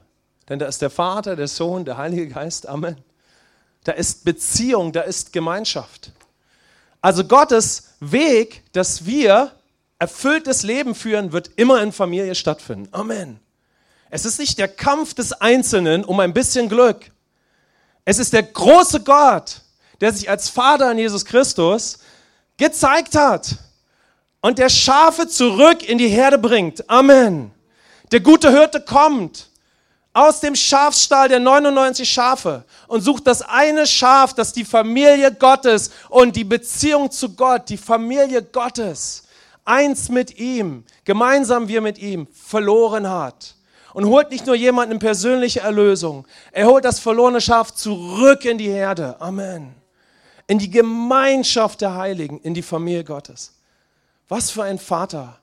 Denn 0.51 0.59
da 0.59 0.67
ist 0.67 0.83
der 0.83 0.91
Vater, 0.91 1.35
der 1.35 1.49
Sohn, 1.49 1.87
der 1.87 1.97
Heilige 1.97 2.29
Geist. 2.29 2.69
Amen. 2.69 2.99
Da 3.85 3.93
ist 3.93 4.27
Beziehung, 4.27 4.93
da 4.93 5.01
ist 5.01 5.33
Gemeinschaft. 5.33 6.13
Also 7.03 7.25
Gottes 7.25 7.89
Weg, 8.01 8.63
dass 8.73 9.05
wir 9.05 9.53
erfülltes 9.99 10.63
Leben 10.63 10.95
führen, 10.95 11.33
wird 11.33 11.51
immer 11.57 11.83
in 11.83 11.93
Familie 11.93 12.35
stattfinden. 12.35 12.89
Amen. 12.93 13.41
Es 14.09 14.25
ist 14.25 14.39
nicht 14.39 14.59
der 14.59 14.69
Kampf 14.69 15.15
des 15.15 15.33
Einzelnen 15.33 16.05
um 16.05 16.21
ein 16.21 16.33
bisschen 16.33 16.69
Glück. 16.69 17.11
Es 18.05 18.19
ist 18.19 18.33
der 18.33 18.43
große 18.43 19.01
Gott, 19.01 19.61
der 20.01 20.13
sich 20.13 20.31
als 20.31 20.49
Vater 20.49 20.91
in 20.93 20.99
Jesus 20.99 21.25
Christus 21.25 21.99
gezeigt 22.57 23.15
hat 23.15 23.57
und 24.41 24.59
der 24.59 24.69
Schafe 24.69 25.29
zurück 25.29 25.89
in 25.89 25.99
die 25.99 26.09
Herde 26.09 26.39
bringt. 26.39 26.89
Amen. 26.89 27.53
Der 28.11 28.21
gute 28.21 28.51
Hirte 28.51 28.81
kommt 28.81 29.49
aus 30.12 30.40
dem 30.40 30.54
Schafstall 30.54 31.28
der 31.28 31.40
99 31.40 32.09
Schafe 32.09 32.64
und 32.87 33.00
sucht 33.00 33.26
das 33.26 33.42
eine 33.42 33.87
Schaf, 33.87 34.35
das 34.35 34.52
die 34.52 34.64
Familie 34.64 35.33
Gottes 35.33 35.90
und 36.11 36.37
die 36.37 36.45
Beziehung 36.45 37.11
zu 37.11 37.35
Gott, 37.35 37.69
die 37.69 37.78
Familie 37.78 38.42
Gottes, 38.42 39.25
eins 39.64 40.09
mit 40.11 40.38
ihm, 40.38 40.85
gemeinsam 41.04 41.69
wir 41.69 41.81
mit 41.81 41.99
ihm, 41.99 42.26
verloren 42.33 43.09
hat. 43.09 43.54
und 43.95 44.07
holt 44.07 44.31
nicht 44.31 44.47
nur 44.47 44.54
jemanden 44.54 44.92
in 44.92 44.99
persönliche 44.99 45.61
Erlösung, 45.61 46.26
er 46.50 46.66
holt 46.66 46.85
das 46.85 46.99
verlorene 46.99 47.42
Schaf 47.42 47.75
zurück 47.75 48.45
in 48.47 48.57
die 48.57 48.71
Herde. 48.71 49.21
Amen. 49.21 49.75
In 50.47 50.59
die 50.59 50.71
Gemeinschaft 50.71 51.83
der 51.83 51.95
Heiligen, 51.95 52.40
in 52.40 52.54
die 52.54 52.62
Familie 52.62 53.04
Gottes. 53.04 53.52
Was 54.28 54.50
für 54.50 54.62
ein 54.62 54.78
Vater. 54.78 55.42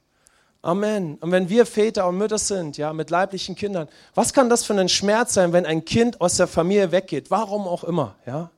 Amen. 0.62 1.16
Und 1.22 1.32
wenn 1.32 1.50
wir 1.50 1.66
Väter 1.66 2.08
und 2.08 2.18
Mütter 2.18 2.38
sind, 2.38 2.78
ja, 2.78 2.92
mit 2.92 3.10
leiblichen 3.10 3.56
Kindern, 3.56 3.88
was 4.14 4.34
kann 4.34 4.50
das 4.50 4.66
für 4.66 4.74
ein 4.74 4.90
Schmerz 4.90 5.34
sein, 5.34 5.54
wenn 5.54 5.66
ein 5.66 5.86
Kind 5.86 6.20
aus 6.20 6.36
der 6.36 6.48
Familie 6.48 6.92
weggeht? 6.92 7.32
Warum 7.32 7.68
auch 7.68 7.84
immer, 7.84 8.16
ja? 8.26 8.52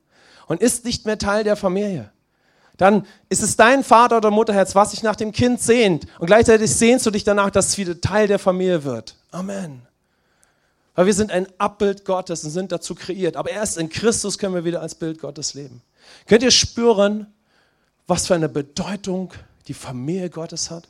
Und 0.48 0.62
ist 0.62 0.84
nicht 0.84 1.05
mehr 1.05 1.17
Teil 1.17 1.43
der 1.43 1.55
Familie 1.55 2.12
dann 2.81 3.05
ist 3.29 3.43
es 3.43 3.58
dein 3.58 3.84
Vater 3.84 4.17
oder 4.17 4.31
Mutterherz, 4.31 4.74
was 4.74 4.89
sich 4.89 5.03
nach 5.03 5.15
dem 5.15 5.31
Kind 5.31 5.62
sehnt. 5.62 6.08
Und 6.17 6.25
gleichzeitig 6.25 6.72
sehnst 6.74 7.05
du 7.05 7.12
dich 7.12 7.24
danach, 7.24 7.51
dass 7.51 7.67
es 7.67 7.77
wieder 7.77 8.01
Teil 8.01 8.27
der 8.27 8.39
Familie 8.39 8.84
wird. 8.84 9.17
Amen. 9.29 9.84
Weil 10.96 11.05
wir 11.05 11.13
sind 11.13 11.31
ein 11.31 11.46
Abbild 11.60 12.05
Gottes 12.05 12.43
und 12.43 12.50
sind 12.50 12.72
dazu 12.72 12.96
kreiert. 12.96 13.38
Aber 13.38 13.51
erst 13.51 13.77
in 13.77 13.89
Christus 13.89 14.39
können 14.39 14.55
wir 14.55 14.65
wieder 14.65 14.81
als 14.81 14.96
Bild 14.96 15.20
Gottes 15.20 15.53
leben. 15.53 15.84
Könnt 16.25 16.41
ihr 16.41 16.50
spüren, 16.50 17.27
was 18.08 18.25
für 18.25 18.34
eine 18.34 18.50
Bedeutung 18.50 19.31
die 19.67 19.75
Familie 19.75 20.31
Gottes 20.31 20.72
hat? 20.72 20.88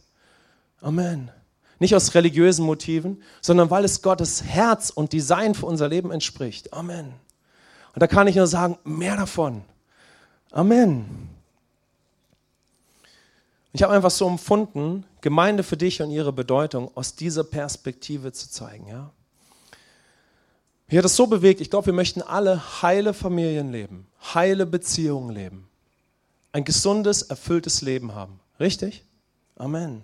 Amen. 0.81 1.31
Nicht 1.79 1.95
aus 1.95 2.13
religiösen 2.13 2.65
Motiven, 2.65 3.23
sondern 3.41 3.69
weil 3.69 3.85
es 3.85 4.01
Gottes 4.01 4.43
Herz 4.43 4.89
und 4.89 5.13
Design 5.13 5.55
für 5.55 5.65
unser 5.65 5.88
Leben 5.88 6.11
entspricht. 6.11 6.73
Amen. 6.73 7.13
Und 7.93 8.01
da 8.01 8.07
kann 8.07 8.27
ich 8.27 8.35
nur 8.35 8.47
sagen, 8.47 8.77
mehr 8.83 9.15
davon. 9.15 9.63
Amen. 10.51 11.29
Ich 13.73 13.83
habe 13.83 13.93
einfach 13.93 14.11
so 14.11 14.27
empfunden, 14.27 15.05
Gemeinde 15.21 15.63
für 15.63 15.77
dich 15.77 16.01
und 16.01 16.11
ihre 16.11 16.33
Bedeutung 16.33 16.91
aus 16.95 17.15
dieser 17.15 17.43
Perspektive 17.43 18.31
zu 18.33 18.50
zeigen. 18.50 18.88
Ja? 18.88 19.11
Mich 20.88 20.97
hat 20.97 21.05
es 21.05 21.15
so 21.15 21.27
bewegt, 21.27 21.61
ich 21.61 21.69
glaube, 21.69 21.88
wir 21.88 21.93
möchten 21.93 22.21
alle 22.21 22.81
heile 22.81 23.13
Familien 23.13 23.71
leben, 23.71 24.07
heile 24.33 24.65
Beziehungen 24.65 25.33
leben, 25.33 25.69
ein 26.51 26.65
gesundes, 26.65 27.21
erfülltes 27.21 27.81
Leben 27.81 28.13
haben. 28.13 28.39
Richtig? 28.59 29.05
Amen. 29.55 30.01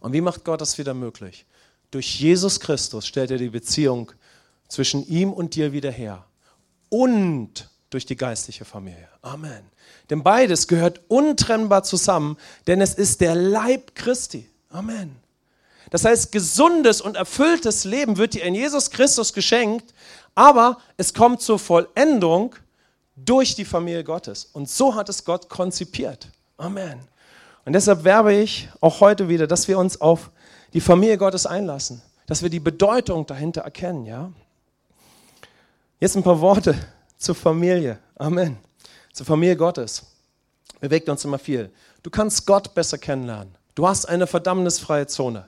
Und 0.00 0.12
wie 0.12 0.20
macht 0.20 0.44
Gott 0.44 0.60
das 0.60 0.78
wieder 0.78 0.94
möglich? 0.94 1.46
Durch 1.90 2.20
Jesus 2.20 2.60
Christus 2.60 3.06
stellt 3.06 3.30
er 3.30 3.38
die 3.38 3.48
Beziehung 3.48 4.12
zwischen 4.68 5.06
ihm 5.06 5.32
und 5.32 5.54
dir 5.54 5.72
wieder 5.72 5.90
her. 5.90 6.24
Und 6.90 7.68
durch 7.90 8.04
die 8.04 8.16
geistliche 8.16 8.64
Familie. 8.64 9.08
Amen. 9.22 9.62
Denn 10.10 10.22
beides 10.22 10.68
gehört 10.68 11.00
untrennbar 11.08 11.82
zusammen, 11.82 12.36
denn 12.66 12.80
es 12.80 12.94
ist 12.94 13.20
der 13.20 13.34
Leib 13.34 13.94
Christi. 13.94 14.48
Amen. 14.70 15.16
Das 15.90 16.04
heißt, 16.04 16.32
gesundes 16.32 17.00
und 17.00 17.16
erfülltes 17.16 17.84
Leben 17.84 18.18
wird 18.18 18.34
dir 18.34 18.44
in 18.44 18.54
Jesus 18.54 18.90
Christus 18.90 19.32
geschenkt, 19.32 19.94
aber 20.34 20.78
es 20.98 21.14
kommt 21.14 21.40
zur 21.40 21.58
Vollendung 21.58 22.54
durch 23.16 23.54
die 23.54 23.64
Familie 23.64 24.04
Gottes. 24.04 24.48
Und 24.52 24.68
so 24.68 24.94
hat 24.94 25.08
es 25.08 25.24
Gott 25.24 25.48
konzipiert. 25.48 26.28
Amen. 26.58 27.00
Und 27.68 27.74
deshalb 27.74 28.02
werbe 28.02 28.32
ich 28.32 28.66
auch 28.80 29.00
heute 29.00 29.28
wieder, 29.28 29.46
dass 29.46 29.68
wir 29.68 29.78
uns 29.78 30.00
auf 30.00 30.30
die 30.72 30.80
Familie 30.80 31.18
Gottes 31.18 31.44
einlassen, 31.44 32.00
dass 32.24 32.42
wir 32.42 32.48
die 32.48 32.60
Bedeutung 32.60 33.26
dahinter 33.26 33.60
erkennen, 33.60 34.06
ja? 34.06 34.32
Jetzt 36.00 36.16
ein 36.16 36.22
paar 36.22 36.40
Worte 36.40 36.74
zur 37.18 37.34
Familie. 37.34 37.98
Amen. 38.14 38.56
Zur 39.12 39.26
Familie 39.26 39.54
Gottes. 39.54 40.06
Bewegt 40.80 41.10
uns 41.10 41.26
immer 41.26 41.38
viel. 41.38 41.70
Du 42.02 42.08
kannst 42.08 42.46
Gott 42.46 42.74
besser 42.74 42.96
kennenlernen. 42.96 43.54
Du 43.74 43.86
hast 43.86 44.06
eine 44.06 44.26
verdammnisfreie 44.26 45.06
Zone. 45.06 45.46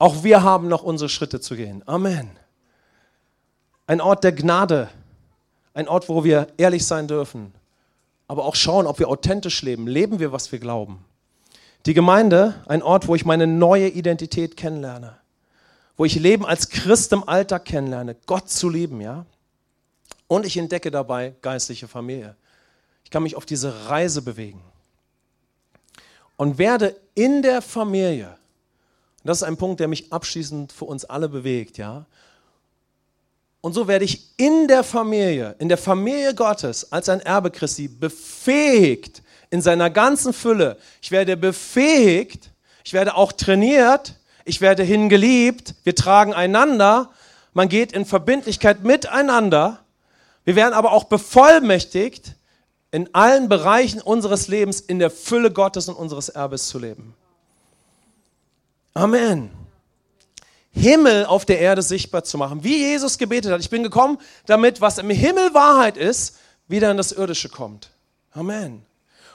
Auch 0.00 0.24
wir 0.24 0.42
haben 0.42 0.66
noch 0.66 0.82
unsere 0.82 1.08
Schritte 1.08 1.40
zu 1.40 1.54
gehen. 1.54 1.84
Amen. 1.86 2.28
Ein 3.86 4.00
Ort 4.00 4.24
der 4.24 4.32
Gnade. 4.32 4.88
Ein 5.74 5.86
Ort, 5.86 6.08
wo 6.08 6.24
wir 6.24 6.48
ehrlich 6.56 6.84
sein 6.84 7.06
dürfen. 7.06 7.54
Aber 8.26 8.46
auch 8.46 8.56
schauen, 8.56 8.88
ob 8.88 8.98
wir 8.98 9.08
authentisch 9.08 9.62
leben. 9.62 9.86
Leben 9.86 10.18
wir, 10.18 10.32
was 10.32 10.50
wir 10.50 10.58
glauben. 10.58 11.04
Die 11.86 11.94
Gemeinde, 11.94 12.62
ein 12.66 12.82
Ort, 12.82 13.08
wo 13.08 13.14
ich 13.14 13.24
meine 13.24 13.46
neue 13.46 13.88
Identität 13.88 14.56
kennenlerne. 14.56 15.16
Wo 15.96 16.04
ich 16.04 16.14
Leben 16.16 16.44
als 16.44 16.68
Christ 16.68 17.12
im 17.12 17.26
Alltag 17.26 17.64
kennenlerne. 17.64 18.16
Gott 18.26 18.50
zu 18.50 18.68
lieben, 18.68 19.00
ja. 19.00 19.24
Und 20.26 20.46
ich 20.46 20.56
entdecke 20.56 20.90
dabei 20.90 21.34
geistliche 21.42 21.88
Familie. 21.88 22.36
Ich 23.04 23.10
kann 23.10 23.22
mich 23.22 23.34
auf 23.34 23.46
diese 23.46 23.88
Reise 23.88 24.22
bewegen. 24.22 24.62
Und 26.36 26.58
werde 26.58 26.96
in 27.14 27.42
der 27.42 27.60
Familie, 27.60 28.28
und 28.28 29.28
das 29.28 29.38
ist 29.38 29.42
ein 29.42 29.56
Punkt, 29.56 29.80
der 29.80 29.88
mich 29.88 30.12
abschließend 30.12 30.72
für 30.72 30.84
uns 30.84 31.04
alle 31.04 31.28
bewegt, 31.28 31.78
ja. 31.78 32.06
Und 33.62 33.74
so 33.74 33.88
werde 33.88 34.04
ich 34.04 34.30
in 34.38 34.68
der 34.68 34.84
Familie, 34.84 35.54
in 35.58 35.68
der 35.68 35.76
Familie 35.76 36.34
Gottes 36.34 36.90
als 36.92 37.08
ein 37.08 37.20
Erbe 37.20 37.50
Christi 37.50 37.88
befähigt 37.88 39.22
in 39.50 39.60
seiner 39.60 39.90
ganzen 39.90 40.32
Fülle. 40.32 40.76
Ich 41.02 41.10
werde 41.10 41.36
befähigt, 41.36 42.50
ich 42.84 42.92
werde 42.92 43.16
auch 43.16 43.32
trainiert, 43.32 44.14
ich 44.44 44.60
werde 44.60 44.82
hingeliebt, 44.82 45.74
wir 45.84 45.94
tragen 45.94 46.32
einander, 46.32 47.10
man 47.52 47.68
geht 47.68 47.92
in 47.92 48.04
Verbindlichkeit 48.04 48.84
miteinander 48.84 49.80
wir 50.44 50.56
werden 50.56 50.74
aber 50.74 50.92
auch 50.92 51.04
bevollmächtigt, 51.04 52.34
in 52.90 53.14
allen 53.14 53.48
Bereichen 53.48 54.00
unseres 54.00 54.48
Lebens 54.48 54.80
in 54.80 54.98
der 54.98 55.10
Fülle 55.10 55.52
Gottes 55.52 55.88
und 55.88 55.94
unseres 55.94 56.28
Erbes 56.28 56.68
zu 56.68 56.78
leben. 56.78 57.14
Amen. 58.94 59.50
Himmel 60.72 61.24
auf 61.26 61.44
der 61.44 61.60
Erde 61.60 61.82
sichtbar 61.82 62.24
zu 62.24 62.36
machen, 62.36 62.64
wie 62.64 62.78
Jesus 62.78 63.18
gebetet 63.18 63.52
hat. 63.52 63.60
Ich 63.60 63.70
bin 63.70 63.84
gekommen, 63.84 64.18
damit 64.46 64.80
was 64.80 64.98
im 64.98 65.10
Himmel 65.10 65.54
Wahrheit 65.54 65.96
ist, 65.96 66.38
wieder 66.66 66.90
in 66.90 66.96
das 66.96 67.12
Irdische 67.12 67.48
kommt. 67.48 67.90
Amen. 68.32 68.84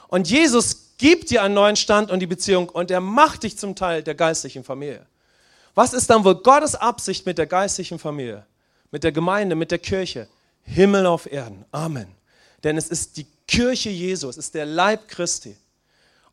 Und 0.08 0.28
Jesus 0.28 0.94
gibt 0.98 1.30
dir 1.30 1.42
einen 1.42 1.54
neuen 1.54 1.76
Stand 1.76 2.10
und 2.10 2.20
die 2.20 2.26
Beziehung 2.26 2.68
und 2.68 2.90
er 2.90 3.00
macht 3.00 3.42
dich 3.42 3.58
zum 3.58 3.74
Teil 3.74 4.02
der 4.02 4.14
geistlichen 4.14 4.64
Familie. 4.64 5.06
Was 5.74 5.92
ist 5.92 6.08
dann 6.08 6.24
wohl 6.24 6.36
Gottes 6.36 6.74
Absicht 6.74 7.26
mit 7.26 7.38
der 7.38 7.46
geistlichen 7.46 7.98
Familie, 7.98 8.46
mit 8.90 9.04
der 9.04 9.12
Gemeinde, 9.12 9.54
mit 9.54 9.70
der 9.70 9.78
Kirche? 9.78 10.28
Himmel 10.62 11.06
auf 11.06 11.30
Erden. 11.30 11.64
Amen. 11.70 12.08
Denn 12.64 12.76
es 12.76 12.88
ist 12.88 13.16
die 13.16 13.26
Kirche 13.46 13.90
Jesu, 13.90 14.28
es 14.28 14.36
ist 14.36 14.54
der 14.54 14.66
Leib 14.66 15.06
Christi. 15.08 15.56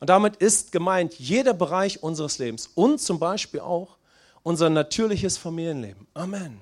Und 0.00 0.10
damit 0.10 0.36
ist 0.36 0.72
gemeint 0.72 1.14
jeder 1.14 1.54
Bereich 1.54 2.02
unseres 2.02 2.38
Lebens 2.38 2.70
und 2.74 3.00
zum 3.00 3.18
Beispiel 3.18 3.60
auch 3.60 3.96
unser 4.42 4.68
natürliches 4.70 5.38
Familienleben. 5.38 6.06
Amen. 6.14 6.60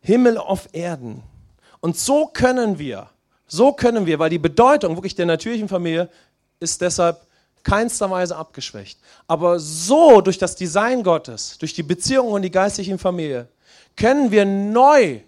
Himmel 0.00 0.38
auf 0.38 0.68
Erden. 0.72 1.22
Und 1.80 1.98
so 1.98 2.26
können 2.26 2.78
wir, 2.78 3.10
so 3.46 3.72
können 3.72 4.06
wir, 4.06 4.18
weil 4.18 4.30
die 4.30 4.38
Bedeutung 4.38 4.96
wirklich 4.96 5.14
der 5.14 5.26
natürlichen 5.26 5.68
Familie 5.68 6.08
ist 6.60 6.80
deshalb 6.80 7.26
keinster 7.62 8.10
Weise 8.10 8.36
abgeschwächt. 8.36 8.98
Aber 9.26 9.58
so 9.58 10.20
durch 10.20 10.38
das 10.38 10.56
Design 10.56 11.02
Gottes, 11.02 11.58
durch 11.58 11.74
die 11.74 11.82
Beziehung 11.82 12.28
und 12.28 12.42
die 12.42 12.50
geistliche 12.50 12.96
Familie, 12.96 13.48
können 13.96 14.30
wir 14.30 14.44
neu 14.44 15.20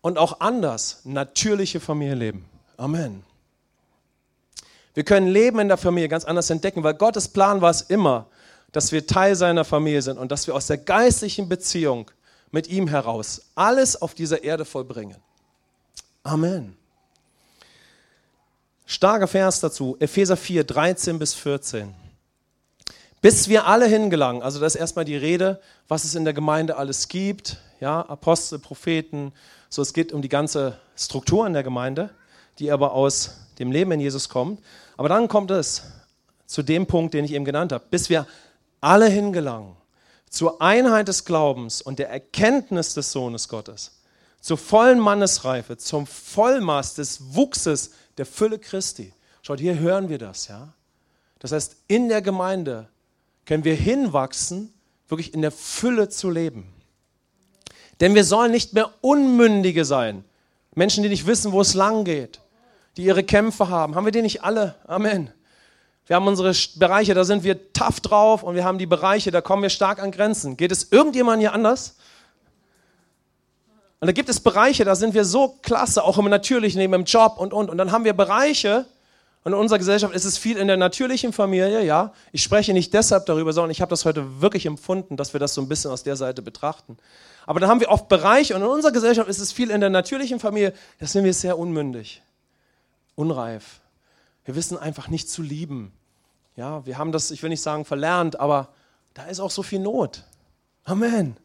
und 0.00 0.18
auch 0.18 0.40
anders 0.40 1.00
natürliche 1.04 1.80
Familie 1.80 2.14
leben. 2.14 2.44
Amen. 2.76 3.22
Wir 4.94 5.04
können 5.04 5.28
Leben 5.28 5.58
in 5.60 5.68
der 5.68 5.76
Familie 5.76 6.08
ganz 6.08 6.24
anders 6.24 6.50
entdecken, 6.50 6.82
weil 6.82 6.94
Gottes 6.94 7.28
Plan 7.28 7.60
war 7.60 7.70
es 7.70 7.82
immer, 7.82 8.26
dass 8.72 8.90
wir 8.90 9.06
Teil 9.06 9.36
seiner 9.36 9.64
Familie 9.64 10.02
sind 10.02 10.18
und 10.18 10.32
dass 10.32 10.46
wir 10.46 10.54
aus 10.54 10.66
der 10.66 10.78
geistlichen 10.78 11.48
Beziehung 11.48 12.10
mit 12.50 12.68
ihm 12.68 12.88
heraus 12.88 13.42
alles 13.54 14.00
auf 14.00 14.14
dieser 14.14 14.42
Erde 14.42 14.64
vollbringen. 14.64 15.16
Amen. 16.24 16.76
Starker 18.86 19.26
Vers 19.26 19.60
dazu, 19.60 19.96
Epheser 20.00 20.36
4, 20.36 20.64
13 20.64 21.18
bis 21.18 21.34
14. 21.34 21.94
Bis 23.20 23.48
wir 23.48 23.66
alle 23.66 23.86
hingelangen, 23.86 24.42
also 24.42 24.58
das 24.60 24.74
ist 24.74 24.80
erstmal 24.80 25.04
die 25.04 25.16
Rede, 25.16 25.60
was 25.88 26.04
es 26.04 26.14
in 26.14 26.24
der 26.24 26.34
Gemeinde 26.34 26.76
alles 26.76 27.08
gibt, 27.08 27.58
ja, 27.80 28.00
Apostel, 28.00 28.58
Propheten, 28.58 29.32
so, 29.68 29.80
es 29.80 29.92
geht 29.92 30.12
um 30.12 30.20
die 30.20 30.28
ganze 30.28 30.78
Struktur 30.96 31.46
in 31.46 31.52
der 31.52 31.62
Gemeinde, 31.62 32.10
die 32.58 32.70
aber 32.70 32.92
aus 32.92 33.38
dem 33.58 33.72
Leben 33.72 33.92
in 33.92 34.00
Jesus 34.00 34.28
kommt. 34.28 34.62
Aber 34.96 35.08
dann 35.08 35.28
kommt 35.28 35.50
es 35.50 35.84
zu 36.46 36.62
dem 36.62 36.86
Punkt, 36.86 37.14
den 37.14 37.24
ich 37.24 37.32
eben 37.32 37.44
genannt 37.44 37.72
habe, 37.72 37.84
bis 37.90 38.10
wir 38.10 38.26
alle 38.80 39.08
hingelangen 39.08 39.76
zur 40.28 40.60
Einheit 40.60 41.08
des 41.08 41.24
Glaubens 41.24 41.80
und 41.80 41.98
der 41.98 42.10
Erkenntnis 42.10 42.94
des 42.94 43.12
Sohnes 43.12 43.48
Gottes, 43.48 44.01
zur 44.42 44.58
vollen 44.58 44.98
Mannesreife, 44.98 45.78
zum 45.78 46.06
Vollmaß 46.06 46.94
des 46.96 47.34
Wuchses 47.34 47.92
der 48.18 48.26
Fülle 48.26 48.58
Christi. 48.58 49.14
Schaut, 49.40 49.60
hier 49.60 49.78
hören 49.78 50.08
wir 50.08 50.18
das, 50.18 50.48
ja. 50.48 50.74
Das 51.38 51.52
heißt, 51.52 51.76
in 51.86 52.08
der 52.08 52.22
Gemeinde 52.22 52.88
können 53.46 53.64
wir 53.64 53.74
hinwachsen, 53.74 54.74
wirklich 55.08 55.32
in 55.32 55.42
der 55.42 55.52
Fülle 55.52 56.08
zu 56.08 56.28
leben. 56.28 56.72
Denn 58.00 58.14
wir 58.14 58.24
sollen 58.24 58.50
nicht 58.50 58.74
mehr 58.74 58.90
Unmündige 59.00 59.84
sein. 59.84 60.24
Menschen, 60.74 61.02
die 61.02 61.08
nicht 61.08 61.26
wissen, 61.26 61.52
wo 61.52 61.60
es 61.60 61.74
lang 61.74 62.04
geht, 62.04 62.40
die 62.96 63.04
ihre 63.04 63.22
Kämpfe 63.22 63.68
haben. 63.68 63.94
Haben 63.94 64.04
wir 64.04 64.12
die 64.12 64.22
nicht 64.22 64.42
alle? 64.42 64.74
Amen. 64.86 65.30
Wir 66.06 66.16
haben 66.16 66.26
unsere 66.26 66.52
Bereiche, 66.76 67.14
da 67.14 67.22
sind 67.22 67.44
wir 67.44 67.72
tough 67.72 68.00
drauf 68.00 68.42
und 68.42 68.56
wir 68.56 68.64
haben 68.64 68.78
die 68.78 68.86
Bereiche, 68.86 69.30
da 69.30 69.40
kommen 69.40 69.62
wir 69.62 69.70
stark 69.70 70.00
an 70.00 70.10
Grenzen. 70.10 70.56
Geht 70.56 70.72
es 70.72 70.90
irgendjemand 70.90 71.40
hier 71.40 71.52
anders? 71.52 71.96
Und 74.02 74.08
da 74.08 74.12
gibt 74.12 74.28
es 74.28 74.40
Bereiche, 74.40 74.84
da 74.84 74.96
sind 74.96 75.14
wir 75.14 75.24
so 75.24 75.60
klasse, 75.62 76.02
auch 76.02 76.18
im 76.18 76.24
natürlichen 76.24 76.80
Leben, 76.80 76.92
im 76.92 77.04
Job 77.04 77.36
und, 77.38 77.52
und. 77.52 77.70
Und 77.70 77.78
dann 77.78 77.92
haben 77.92 78.04
wir 78.04 78.14
Bereiche, 78.14 78.84
und 79.44 79.52
in 79.52 79.58
unserer 79.60 79.78
Gesellschaft 79.78 80.12
ist 80.12 80.24
es 80.24 80.38
viel 80.38 80.56
in 80.56 80.66
der 80.66 80.76
natürlichen 80.76 81.32
Familie, 81.32 81.84
ja. 81.84 82.12
Ich 82.32 82.42
spreche 82.42 82.72
nicht 82.72 82.92
deshalb 82.94 83.26
darüber, 83.26 83.52
sondern 83.52 83.70
ich 83.70 83.80
habe 83.80 83.90
das 83.90 84.04
heute 84.04 84.40
wirklich 84.40 84.66
empfunden, 84.66 85.16
dass 85.16 85.34
wir 85.34 85.38
das 85.38 85.54
so 85.54 85.60
ein 85.60 85.68
bisschen 85.68 85.92
aus 85.92 86.02
der 86.02 86.16
Seite 86.16 86.42
betrachten. 86.42 86.98
Aber 87.46 87.60
dann 87.60 87.70
haben 87.70 87.78
wir 87.78 87.90
oft 87.90 88.08
Bereiche, 88.08 88.56
und 88.56 88.62
in 88.62 88.66
unserer 88.66 88.90
Gesellschaft 88.90 89.28
ist 89.28 89.38
es 89.38 89.52
viel 89.52 89.70
in 89.70 89.80
der 89.80 89.88
natürlichen 89.88 90.40
Familie, 90.40 90.74
da 90.98 91.06
sind 91.06 91.22
wir 91.22 91.32
sehr 91.32 91.56
unmündig, 91.56 92.22
unreif. 93.14 93.82
Wir 94.44 94.56
wissen 94.56 94.76
einfach 94.76 95.06
nicht 95.10 95.30
zu 95.30 95.42
lieben. 95.42 95.92
Ja, 96.56 96.84
wir 96.84 96.98
haben 96.98 97.12
das, 97.12 97.30
ich 97.30 97.40
will 97.44 97.50
nicht 97.50 97.62
sagen 97.62 97.84
verlernt, 97.84 98.40
aber 98.40 98.70
da 99.14 99.26
ist 99.26 99.38
auch 99.38 99.52
so 99.52 99.62
viel 99.62 99.78
Not. 99.78 100.24
Amen. 100.82 101.36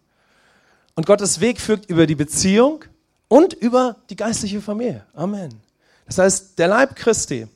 Und 0.97 1.05
Gottes 1.05 1.41
Weg 1.41 1.61
führt 1.61 1.85
über 1.85 2.07
die 2.07 2.15
Beziehung 2.15 2.83
und 3.27 3.53
über 3.53 3.97
die 4.09 4.15
geistliche 4.15 4.59
Familie. 4.61 5.05
Amen. 5.13 5.61
Das 6.07 6.17
heißt, 6.17 6.57
der 6.57 6.67
Leib 6.67 6.95
Christi 6.95 7.47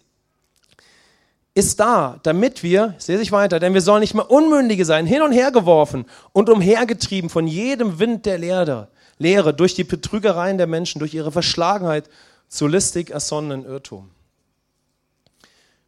ist 1.55 1.79
da, 1.79 2.19
damit 2.21 2.61
wir, 2.61 2.93
ich 2.99 3.03
sehe 3.03 3.17
sich 3.17 3.31
weiter, 3.31 3.59
denn 3.59 3.73
wir 3.73 3.81
sollen 3.81 4.01
nicht 4.01 4.13
mehr 4.13 4.29
Unmündige 4.29 4.85
sein, 4.85 5.07
hin 5.07 5.23
und 5.23 5.31
her 5.31 5.49
geworfen 5.51 6.05
und 6.33 6.51
umhergetrieben 6.51 7.31
von 7.31 7.47
jedem 7.47 7.97
Wind 7.97 8.27
der 8.27 8.37
Lehre, 8.37 8.89
Lehre 9.17 9.55
durch 9.55 9.73
die 9.73 9.85
Betrügereien 9.85 10.59
der 10.59 10.67
Menschen, 10.67 10.99
durch 10.99 11.15
ihre 11.15 11.31
Verschlagenheit 11.31 12.11
zu 12.47 12.67
listig 12.67 13.09
ersonnenen 13.09 13.65
Irrtum. 13.65 14.11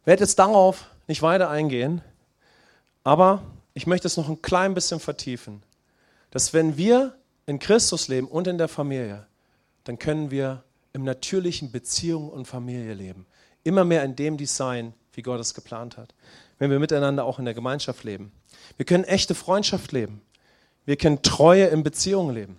Ich 0.00 0.06
werde 0.08 0.24
jetzt 0.24 0.40
darauf 0.40 0.86
nicht 1.06 1.22
weiter 1.22 1.50
eingehen, 1.50 2.00
aber 3.04 3.44
ich 3.74 3.86
möchte 3.86 4.08
es 4.08 4.16
noch 4.16 4.28
ein 4.28 4.42
klein 4.42 4.74
bisschen 4.74 4.98
vertiefen, 4.98 5.62
dass 6.32 6.52
wenn 6.52 6.76
wir 6.76 7.14
in 7.46 7.58
Christus 7.58 8.08
leben 8.08 8.26
und 8.26 8.46
in 8.46 8.58
der 8.58 8.68
Familie, 8.68 9.26
dann 9.84 9.98
können 9.98 10.30
wir 10.30 10.64
im 10.92 11.04
natürlichen 11.04 11.70
Beziehung 11.70 12.30
und 12.30 12.46
Familie 12.46 12.94
leben. 12.94 13.26
Immer 13.64 13.84
mehr 13.84 14.04
in 14.04 14.16
dem 14.16 14.36
Design, 14.36 14.94
wie 15.12 15.22
Gott 15.22 15.40
es 15.40 15.54
geplant 15.54 15.96
hat. 15.96 16.14
Wenn 16.58 16.70
wir 16.70 16.78
miteinander 16.78 17.24
auch 17.24 17.38
in 17.38 17.44
der 17.44 17.54
Gemeinschaft 17.54 18.04
leben. 18.04 18.32
Wir 18.76 18.86
können 18.86 19.04
echte 19.04 19.34
Freundschaft 19.34 19.92
leben. 19.92 20.22
Wir 20.84 20.96
können 20.96 21.22
Treue 21.22 21.66
in 21.66 21.82
Beziehungen 21.82 22.34
leben. 22.34 22.56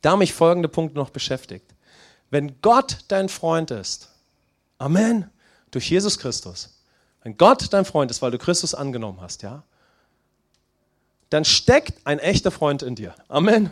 Da 0.00 0.16
mich 0.16 0.32
folgende 0.32 0.68
Punkte 0.68 0.96
noch 0.96 1.10
beschäftigt. 1.10 1.74
Wenn 2.30 2.60
Gott 2.60 2.98
dein 3.08 3.28
Freund 3.28 3.70
ist, 3.70 4.10
Amen, 4.78 5.30
durch 5.70 5.88
Jesus 5.90 6.18
Christus, 6.18 6.80
wenn 7.22 7.36
Gott 7.36 7.72
dein 7.72 7.84
Freund 7.84 8.10
ist, 8.10 8.20
weil 8.20 8.32
du 8.32 8.38
Christus 8.38 8.74
angenommen 8.74 9.20
hast, 9.20 9.42
ja, 9.42 9.62
dann 11.32 11.44
steckt 11.44 11.94
ein 12.04 12.18
echter 12.18 12.50
Freund 12.50 12.82
in 12.82 12.94
dir. 12.94 13.14
Amen. 13.28 13.70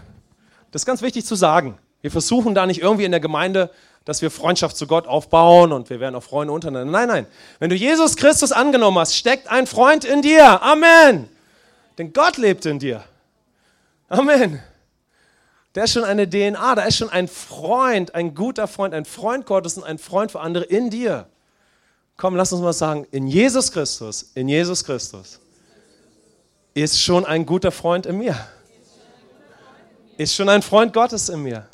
Das 0.70 0.82
ist 0.82 0.86
ganz 0.86 1.02
wichtig 1.02 1.26
zu 1.26 1.34
sagen. 1.34 1.78
Wir 2.00 2.10
versuchen 2.10 2.54
da 2.54 2.64
nicht 2.64 2.80
irgendwie 2.80 3.04
in 3.04 3.10
der 3.10 3.20
Gemeinde, 3.20 3.70
dass 4.06 4.22
wir 4.22 4.30
Freundschaft 4.30 4.78
zu 4.78 4.86
Gott 4.86 5.06
aufbauen 5.06 5.72
und 5.72 5.90
wir 5.90 6.00
werden 6.00 6.14
auch 6.14 6.22
Freunde 6.22 6.54
untereinander. 6.54 6.90
Nein, 6.90 7.08
nein. 7.08 7.26
Wenn 7.58 7.68
du 7.68 7.76
Jesus 7.76 8.16
Christus 8.16 8.52
angenommen 8.52 8.98
hast, 8.98 9.14
steckt 9.14 9.48
ein 9.48 9.66
Freund 9.66 10.06
in 10.06 10.22
dir. 10.22 10.62
Amen. 10.62 11.28
Denn 11.98 12.14
Gott 12.14 12.38
lebt 12.38 12.64
in 12.64 12.78
dir. 12.78 13.04
Amen. 14.08 14.62
Da 15.74 15.84
ist 15.84 15.92
schon 15.92 16.04
eine 16.04 16.28
DNA, 16.28 16.74
da 16.76 16.82
ist 16.82 16.96
schon 16.96 17.10
ein 17.10 17.28
Freund, 17.28 18.14
ein 18.14 18.34
guter 18.34 18.68
Freund, 18.68 18.94
ein 18.94 19.04
Freund 19.04 19.44
Gottes 19.44 19.76
und 19.76 19.84
ein 19.84 19.98
Freund 19.98 20.32
für 20.32 20.40
andere 20.40 20.64
in 20.64 20.88
dir. 20.88 21.26
Komm, 22.16 22.36
lass 22.36 22.52
uns 22.52 22.62
mal 22.62 22.72
sagen, 22.72 23.06
in 23.10 23.26
Jesus 23.26 23.70
Christus, 23.70 24.30
in 24.34 24.48
Jesus 24.48 24.82
Christus 24.82 25.40
ist 26.80 27.00
schon 27.00 27.24
ein 27.24 27.46
guter 27.46 27.72
Freund 27.72 28.06
in 28.06 28.18
mir. 28.18 28.36
Ist 30.16 30.34
schon 30.34 30.48
ein 30.48 30.62
Freund 30.62 30.92
Gottes 30.92 31.28
in 31.28 31.42
mir. 31.42 31.66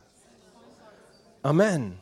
Amen. 1.43 1.99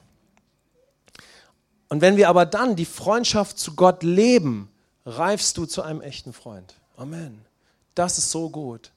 Und 1.89 2.01
wenn 2.01 2.17
wir 2.17 2.29
aber 2.29 2.47
dann 2.47 2.77
die 2.77 2.85
Freundschaft 2.85 3.59
zu 3.59 3.75
Gott 3.75 4.03
leben, 4.03 4.71
reifst 5.07 5.57
du 5.59 5.67
zu 5.67 5.83
einem 5.83 6.01
echten 6.01 6.33
Freund. 6.33 6.75
Amen. 6.97 7.45
Das 7.95 8.19
ist 8.19 8.31
so 8.31 8.49
gut. 8.49 8.91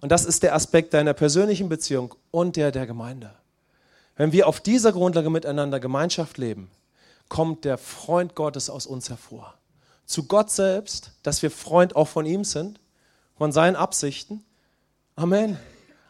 Und 0.00 0.10
das 0.12 0.24
ist 0.24 0.42
der 0.42 0.54
Aspekt 0.54 0.92
deiner 0.94 1.14
persönlichen 1.14 1.68
Beziehung 1.68 2.14
und 2.30 2.56
der 2.56 2.72
der 2.72 2.86
Gemeinde. 2.86 3.34
Wenn 4.16 4.32
wir 4.32 4.48
auf 4.48 4.60
dieser 4.60 4.92
Grundlage 4.92 5.30
miteinander 5.30 5.80
Gemeinschaft 5.80 6.38
leben, 6.38 6.70
kommt 7.28 7.64
der 7.64 7.78
Freund 7.78 8.34
Gottes 8.34 8.70
aus 8.70 8.86
uns 8.86 9.10
hervor. 9.10 9.54
Zu 10.04 10.24
Gott 10.24 10.50
selbst, 10.50 11.12
dass 11.22 11.42
wir 11.42 11.50
Freund 11.50 11.96
auch 11.96 12.08
von 12.08 12.26
ihm 12.26 12.44
sind 12.44 12.80
von 13.36 13.52
seinen 13.52 13.76
Absichten. 13.76 14.44
Amen. 15.14 15.58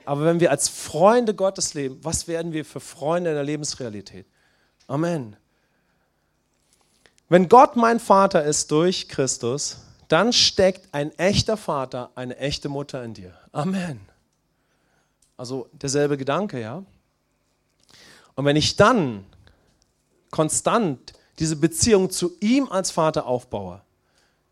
Aber 0.05 0.25
wenn 0.25 0.41
wir 0.41 0.51
als 0.51 0.69
Freunde 0.69 1.35
Gottes 1.35 1.75
leben, 1.75 1.99
was 2.03 2.29
werden 2.29 2.53
wir 2.53 2.65
für 2.65 2.81
Freunde 2.81 3.31
in 3.31 3.37
der 3.37 3.45
Lebensrealität? 3.45 4.27
Amen. 4.87 5.37
Wenn 7.29 7.49
Gott 7.49 7.75
mein 7.75 7.99
Vater 7.99 8.45
ist 8.45 8.71
durch 8.71 9.09
Christus, 9.09 9.79
dann 10.09 10.33
steckt 10.33 10.95
ein 10.95 11.11
echter 11.19 11.57
Vater, 11.57 12.11
eine 12.15 12.37
echte 12.37 12.69
Mutter 12.69 13.03
in 13.03 13.15
dir. 13.15 13.35
Amen. 13.51 14.01
Also 15.37 15.69
derselbe 15.73 16.17
Gedanke, 16.17 16.61
ja. 16.61 16.85
Und 18.37 18.45
wenn 18.45 18.57
ich 18.57 18.77
dann 18.77 19.27
konstant 20.31 21.15
diese 21.39 21.57
Beziehung 21.57 22.11
zu 22.11 22.37
ihm 22.41 22.69
als 22.71 22.93
Vater 22.93 23.27
aufbaue, 23.27 23.83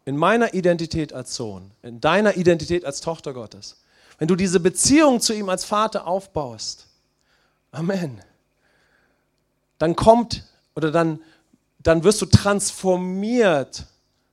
in 0.04 0.16
meiner 0.16 0.54
Identität 0.54 1.12
als 1.12 1.34
Sohn, 1.34 1.70
in 1.82 2.00
deiner 2.00 2.36
Identität 2.36 2.84
als 2.84 3.00
Tochter 3.00 3.32
Gottes, 3.32 3.82
wenn 4.18 4.28
du 4.28 4.36
diese 4.36 4.60
Beziehung 4.60 5.20
zu 5.20 5.32
ihm 5.32 5.48
als 5.48 5.64
Vater 5.64 6.06
aufbaust, 6.06 6.86
Amen, 7.72 8.20
dann 9.78 9.96
kommt 9.96 10.44
oder 10.76 10.90
dann, 10.90 11.20
dann 11.80 12.04
wirst 12.04 12.22
du 12.22 12.26
transformiert 12.26 13.84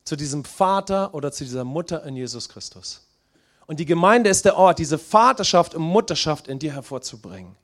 zu 0.04 0.16
diesem 0.16 0.46
Vater 0.46 1.14
oder 1.14 1.32
zu 1.32 1.44
dieser 1.44 1.64
Mutter 1.64 2.04
in 2.06 2.16
Jesus 2.16 2.50
Christus. 2.50 3.08
Und 3.66 3.80
die 3.80 3.86
Gemeinde 3.86 4.30
ist 4.30 4.46
der 4.46 4.58
Ort, 4.58 4.80
diese 4.80 4.98
Vaterschaft 4.98 5.74
und 5.76 5.84
Mutterschaft 5.84 6.48
in 6.48 6.60
dir 6.60 6.74
hervorzubringen. 6.74 7.56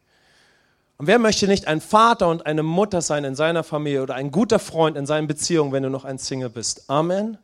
Und 0.97 1.05
wer 1.05 1.19
möchte 1.19 1.47
nicht 1.47 1.67
ein 1.67 1.81
Vater 1.81 2.27
und 2.29 2.45
eine 2.45 2.63
Mutter 2.63 3.01
sein 3.01 3.23
in 3.23 3.35
seiner 3.35 3.63
Familie 3.63 4.01
oder 4.01 4.15
ein 4.15 4.31
guter 4.31 4.57
Freund 4.57 4.97
in 4.97 5.05
seinen 5.05 5.27
Beziehungen, 5.27 5.71
wenn 5.71 5.83
du 5.83 5.89
noch 5.89 6.05
ein 6.05 6.17
Single 6.17 6.49
bist? 6.49 6.89
Amen. 6.89 7.37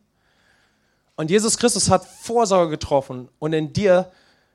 Und 1.16 1.30
Jesus 1.30 1.58
Christus 1.58 1.90
hat 1.90 2.06
Vorsorge 2.06 2.72
getroffen 2.72 3.30
und 3.40 3.54
in 3.54 3.74
dir, 3.74 4.12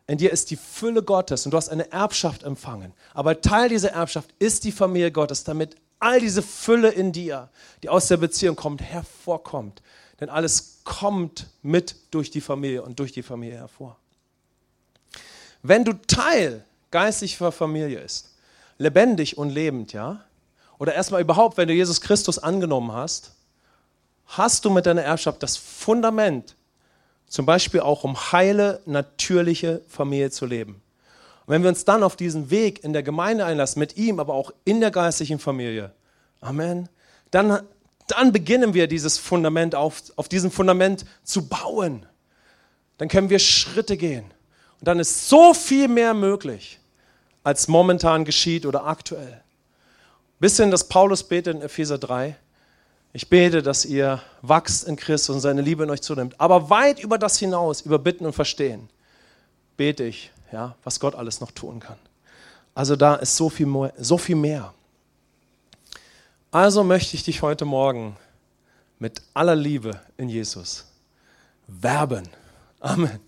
in 0.07 0.19
dir 0.19 0.33
ist 0.33 0.51
die 0.51 0.57
Fülle 0.57 1.03
Gottes 1.03 1.45
und 1.45 1.53
du 1.53 1.57
hast 1.57 1.69
eine 1.69 1.93
Erbschaft 1.93 2.43
empfangen. 2.43 2.93
Aber 3.15 3.41
Teil 3.41 3.69
dieser 3.69 3.93
Erbschaft 3.93 4.31
ist 4.39 4.65
die 4.65 4.73
Familie 4.73 5.13
Gottes, 5.13 5.45
damit 5.45 5.77
all 6.01 6.21
diese 6.21 6.43
Fülle 6.43 6.91
in 6.91 7.13
dir, 7.13 7.49
die 7.83 7.89
aus 7.89 8.09
der 8.09 8.17
Beziehung 8.17 8.57
kommt, 8.57 8.83
hervorkommt. 8.83 9.83
Denn 10.21 10.31
alles 10.31 10.81
kommt 10.85 11.47
mit 11.63 11.95
durch 12.11 12.31
die 12.31 12.41
Familie 12.41 12.83
und 12.83 12.99
durch 12.99 13.13
die 13.13 13.23
Familie 13.23 13.59
hervor. 13.59 13.97
Wenn 15.63 15.85
du 15.85 15.93
Teil 15.93 16.65
geistlicher 16.91 17.53
Familie 17.53 18.01
ist, 18.01 18.35
lebendig 18.79 19.39
und 19.39 19.51
lebend, 19.51 19.93
ja, 19.93 20.25
oder 20.79 20.95
erstmal 20.95 21.21
überhaupt, 21.21 21.57
wenn 21.57 21.69
du 21.69 21.75
Jesus 21.75 22.01
Christus 22.01 22.39
angenommen 22.39 22.93
hast, 22.93 23.33
hast 24.29 24.65
du 24.65 24.71
mit 24.71 24.87
deiner 24.87 25.03
Erbschaft 25.03 25.43
das 25.43 25.57
Fundament, 25.57 26.55
zum 27.27 27.47
Beispiel 27.47 27.81
auch 27.81 28.05
um 28.05 28.17
heile, 28.33 28.81
natürliche 28.87 29.83
Familie 29.89 30.31
zu 30.31 30.47
leben. 30.47 30.81
Und 31.47 31.55
wenn 31.55 31.63
wir 31.63 31.71
uns 31.71 31.85
dann 31.85 32.03
auf 32.03 32.17
diesen 32.17 32.51
Weg 32.51 32.85
in 32.85 32.93
der 32.93 33.03
Gemeinde 33.03 33.45
einlassen, 33.45 33.81
mit 33.81 33.97
ihm, 33.97 34.21
aber 34.21 34.35
auch 34.35 34.53
in 34.65 34.81
der 34.81 34.91
geistlichen 34.91 35.39
Familie, 35.39 35.93
Amen, 36.41 36.89
dann, 37.31 37.63
dann 38.07 38.33
beginnen 38.33 38.75
wir 38.75 38.87
dieses 38.87 39.19
Fundament 39.19 39.75
auf, 39.75 40.03
auf 40.17 40.29
diesem 40.29 40.51
Fundament 40.51 41.05
zu 41.25 41.49
bauen. 41.49 42.07
Dann 42.99 43.09
können 43.09 43.31
wir 43.31 43.39
Schritte 43.39 43.97
gehen. 43.97 44.25
Und 44.81 44.87
dann 44.87 45.01
ist 45.01 45.29
so 45.29 45.55
viel 45.55 45.89
mehr 45.89 46.15
möglich, 46.15 46.79
als 47.43 47.67
momentan 47.67 48.25
geschieht 48.25 48.67
oder 48.67 48.87
aktuell. 48.87 49.43
Bisschen, 50.39 50.71
das 50.71 50.89
Paulus 50.89 51.25
betet 51.25 51.57
in 51.57 51.63
Epheser 51.63 51.99
3. 51.99 52.37
Ich 53.13 53.29
bete, 53.29 53.63
dass 53.63 53.85
ihr 53.85 54.21
wachst 54.43 54.87
in 54.87 54.97
Christus 54.97 55.35
und 55.35 55.41
seine 55.41 55.63
Liebe 55.63 55.85
in 55.85 55.91
euch 55.91 56.03
zunimmt. 56.03 56.39
Aber 56.39 56.71
weit 56.71 57.01
über 57.01 57.19
das 57.19 57.39
hinaus, 57.39 57.81
über 57.81 57.99
Bitten 57.99 58.27
und 58.27 58.35
Verstehen, 58.35 58.89
bete 59.77 60.05
ich, 60.05 60.31
ja, 60.53 60.75
was 60.85 61.01
Gott 61.01 61.15
alles 61.15 61.41
noch 61.41 61.51
tun 61.51 61.81
kann. 61.81 61.99
Also 62.75 62.97
da 62.97 63.17
ist 63.17 63.37
so 63.37 63.49
viel. 63.49 63.67
So 63.99 64.19
viel 64.19 64.37
mehr. 64.37 64.73
Also 66.51 66.85
möchte 66.85 67.17
ich 67.17 67.25
dich 67.25 67.43
heute 67.43 67.65
Morgen 67.65 68.17
mit 68.99 69.23
aller 69.35 69.57
Liebe 69.57 70.01
in 70.17 70.29
Jesus 70.29 70.87
werben. 71.67 72.29
Amen. 72.81 73.21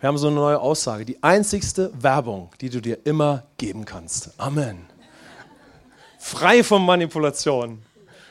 Wir 0.00 0.08
haben 0.08 0.18
so 0.18 0.28
eine 0.28 0.36
neue 0.36 0.60
Aussage. 0.60 1.04
Die 1.04 1.22
einzigste 1.22 1.90
Werbung, 2.00 2.50
die 2.60 2.70
du 2.70 2.80
dir 2.80 3.04
immer 3.04 3.44
geben 3.56 3.84
kannst. 3.84 4.30
Amen. 4.38 4.86
Frei 6.18 6.62
von 6.62 6.84
Manipulation 6.84 7.82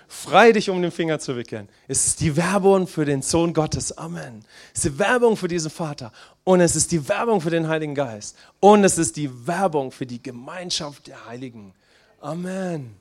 frei 0.08 0.52
dich 0.52 0.70
um 0.70 0.82
den 0.82 0.92
Finger 0.92 1.20
zu 1.20 1.36
wickeln. 1.36 1.68
Es 1.88 2.08
ist 2.08 2.22
die 2.22 2.36
Werbung 2.36 2.88
für 2.88 3.06
den 3.06 3.22
Sohn 3.22 3.54
Gottes. 3.54 3.98
Amen. 3.98 4.44
Es 4.74 4.86
ist 4.86 4.94
die 4.94 5.00
Werbung 5.00 5.38
für 5.38 5.48
diesen 5.48 5.70
Vater. 5.70 6.12
Und 6.44 6.62
es 6.62 6.76
ist 6.76 6.92
die 6.92 7.08
Werbung 7.08 7.42
für 7.42 7.50
den 7.50 7.68
Heiligen 7.68 7.96
Geist. 7.96 8.36
Und 8.60 8.84
es 8.84 8.98
ist 8.98 9.18
die 9.18 9.48
Werbung 9.48 9.92
für 9.92 10.06
die 10.06 10.22
Gemeinschaft 10.22 11.08
der 11.08 11.26
Heiligen. 11.26 11.74
Amen. 12.22 12.96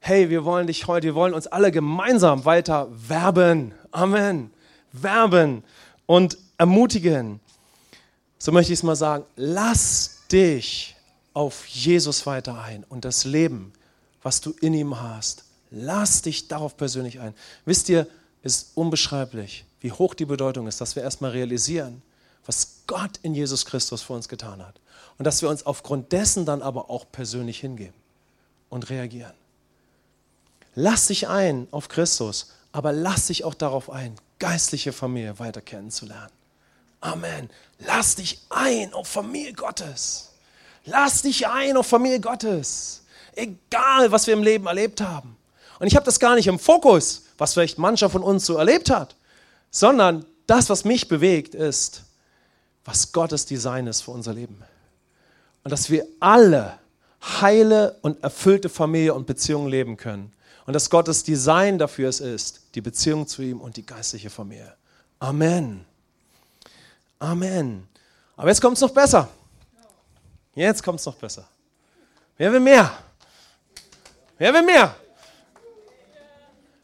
Hey, 0.00 0.28
wir 0.28 0.44
wollen 0.44 0.66
dich 0.66 0.86
heute, 0.86 1.06
wir 1.06 1.14
wollen 1.14 1.32
uns 1.32 1.46
alle 1.46 1.72
gemeinsam 1.72 2.44
weiter 2.44 2.88
werben. 2.90 3.72
Amen. 3.90 4.50
Werben 4.92 5.64
und 6.06 6.36
ermutigen. 6.58 7.40
So 8.38 8.52
möchte 8.52 8.72
ich 8.72 8.80
es 8.80 8.82
mal 8.82 8.96
sagen. 8.96 9.24
Lass 9.36 10.18
dich 10.30 10.94
auf 11.32 11.66
Jesus 11.66 12.26
weiter 12.26 12.62
ein 12.62 12.84
und 12.88 13.04
das 13.04 13.24
Leben, 13.24 13.72
was 14.22 14.40
du 14.40 14.54
in 14.60 14.74
ihm 14.74 15.00
hast. 15.00 15.43
Lass 15.74 16.22
dich 16.22 16.46
darauf 16.46 16.76
persönlich 16.76 17.20
ein. 17.20 17.34
Wisst 17.64 17.88
ihr, 17.88 18.06
es 18.42 18.56
ist 18.56 18.70
unbeschreiblich, 18.76 19.64
wie 19.80 19.90
hoch 19.90 20.14
die 20.14 20.24
Bedeutung 20.24 20.68
ist, 20.68 20.80
dass 20.80 20.94
wir 20.94 21.02
erstmal 21.02 21.32
realisieren, 21.32 22.02
was 22.46 22.82
Gott 22.86 23.18
in 23.22 23.34
Jesus 23.34 23.66
Christus 23.66 24.02
für 24.02 24.12
uns 24.12 24.28
getan 24.28 24.64
hat. 24.64 24.80
Und 25.18 25.24
dass 25.24 25.42
wir 25.42 25.48
uns 25.48 25.66
aufgrund 25.66 26.12
dessen 26.12 26.46
dann 26.46 26.62
aber 26.62 26.90
auch 26.90 27.06
persönlich 27.10 27.58
hingeben 27.60 27.94
und 28.68 28.88
reagieren. 28.90 29.34
Lass 30.74 31.06
dich 31.06 31.28
ein 31.28 31.68
auf 31.70 31.88
Christus, 31.88 32.52
aber 32.72 32.92
lass 32.92 33.26
dich 33.26 33.44
auch 33.44 33.54
darauf 33.54 33.90
ein, 33.90 34.14
geistliche 34.38 34.92
Familie 34.92 35.38
weiter 35.38 35.60
kennenzulernen. 35.60 36.32
Amen. 37.00 37.50
Lass 37.78 38.16
dich 38.16 38.40
ein 38.50 38.92
auf 38.92 39.08
Familie 39.08 39.52
Gottes. 39.52 40.30
Lass 40.84 41.22
dich 41.22 41.46
ein 41.48 41.76
auf 41.76 41.86
Familie 41.86 42.20
Gottes. 42.20 43.02
Egal, 43.34 44.12
was 44.12 44.26
wir 44.26 44.34
im 44.34 44.42
Leben 44.42 44.66
erlebt 44.66 45.00
haben. 45.00 45.36
Und 45.78 45.86
ich 45.86 45.96
habe 45.96 46.04
das 46.04 46.20
gar 46.20 46.34
nicht 46.34 46.46
im 46.46 46.58
Fokus, 46.58 47.24
was 47.38 47.54
vielleicht 47.54 47.78
mancher 47.78 48.10
von 48.10 48.22
uns 48.22 48.46
so 48.46 48.56
erlebt 48.56 48.90
hat, 48.90 49.16
sondern 49.70 50.24
das, 50.46 50.70
was 50.70 50.84
mich 50.84 51.08
bewegt, 51.08 51.54
ist, 51.54 52.02
was 52.84 53.12
Gottes 53.12 53.46
Design 53.46 53.86
ist 53.86 54.02
für 54.02 54.10
unser 54.10 54.34
Leben. 54.34 54.62
Und 55.62 55.70
dass 55.70 55.90
wir 55.90 56.06
alle 56.20 56.78
heile 57.40 57.96
und 58.02 58.22
erfüllte 58.22 58.68
Familie 58.68 59.14
und 59.14 59.26
Beziehungen 59.26 59.68
leben 59.68 59.96
können. 59.96 60.32
Und 60.66 60.74
dass 60.74 60.90
Gottes 60.90 61.24
Design 61.24 61.78
dafür 61.78 62.08
es 62.08 62.20
ist, 62.20 62.62
die 62.74 62.80
Beziehung 62.80 63.26
zu 63.26 63.42
ihm 63.42 63.60
und 63.60 63.76
die 63.76 63.84
geistliche 63.84 64.30
Familie. 64.30 64.74
Amen. 65.18 65.84
Amen. 67.18 67.88
Aber 68.36 68.48
jetzt 68.48 68.60
kommt 68.60 68.76
es 68.76 68.80
noch 68.82 68.90
besser. 68.90 69.28
Jetzt 70.54 70.82
kommt 70.82 71.00
es 71.00 71.06
noch 71.06 71.16
besser. 71.16 71.48
Wer 72.36 72.52
will 72.52 72.60
mehr? 72.60 72.90
Wer 74.38 74.52
will 74.52 74.62
mehr? 74.62 74.94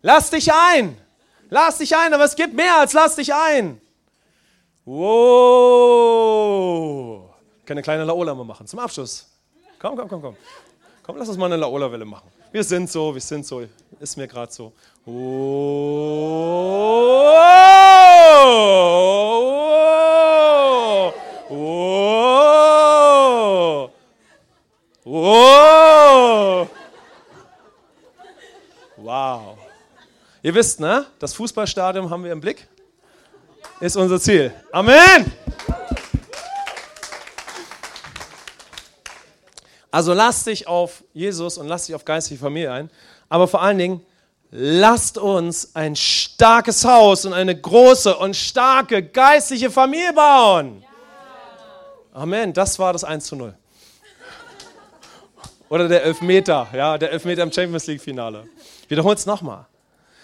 Lass 0.03 0.31
dich 0.31 0.53
ein. 0.53 0.97
Lass 1.51 1.79
dich 1.79 1.97
ein, 1.97 2.13
aber 2.15 2.25
es 2.25 2.35
gibt 2.37 2.55
mehr 2.55 2.79
als 2.79 2.93
lass 2.93 3.17
dich 3.17 3.35
ein. 3.35 3.81
Wow. 4.85 6.01
Keine 7.67 7.83
kleine 7.83 8.05
Laola 8.05 8.35
mal 8.35 8.45
machen 8.45 8.67
zum 8.67 8.79
Abschluss. 8.79 9.29
Komm, 9.79 9.97
komm, 9.97 10.09
komm, 10.09 10.23
komm. 10.23 10.37
Komm, 11.03 11.17
lass 11.17 11.29
uns 11.29 11.37
mal 11.39 11.47
eine 11.47 11.57
Laola-Welle 11.57 12.05
machen. 12.05 12.31
Wir 12.53 12.65
sind 12.65 12.91
so, 12.91 13.15
wir 13.15 13.21
sind 13.21 13.47
so. 13.47 13.63
Ist 13.99 14.17
mir 14.17 14.27
gerade 14.27 14.53
so. 14.53 14.73
Oh. 15.07 15.11
Ihr 30.43 30.55
wisst, 30.55 30.81
ne? 30.81 31.05
Das 31.19 31.35
Fußballstadion 31.35 32.09
haben 32.09 32.25
wir 32.25 32.33
im 32.33 32.41
Blick. 32.41 32.67
Ist 33.81 33.97
unser 33.97 34.19
Ziel. 34.19 34.53
Amen. 34.73 35.31
Also 39.91 40.15
lasst 40.15 40.47
dich 40.47 40.67
auf 40.67 41.03
Jesus 41.13 41.59
und 41.59 41.69
lasst 41.69 41.89
dich 41.89 41.95
auf 41.95 42.05
geistliche 42.05 42.41
Familie 42.41 42.73
ein. 42.73 42.91
Aber 43.29 43.49
vor 43.49 43.61
allen 43.61 43.77
Dingen, 43.77 44.07
lasst 44.51 45.19
uns 45.19 45.75
ein 45.75 45.95
starkes 45.95 46.85
Haus 46.85 47.27
und 47.27 47.35
eine 47.35 47.59
große 47.59 48.17
und 48.17 48.35
starke 48.35 49.03
geistliche 49.03 49.71
Familie 49.71 50.13
bauen. 50.13 50.85
Amen. 52.13 52.53
Das 52.53 52.79
war 52.79 52.93
das 52.93 53.05
1 53.05 53.27
zu 53.27 53.37
0. 53.37 53.55
Oder 55.69 55.87
der 55.87 56.03
Elfmeter, 56.03 56.67
ja, 56.73 56.99
der 56.99 57.13
Elfmeter 57.13 57.43
im 57.43 57.53
Champions 57.53 57.87
League 57.87 58.01
Finale. 58.01 58.49
Wiederholt 58.89 59.19
es 59.19 59.27
nochmal. 59.27 59.67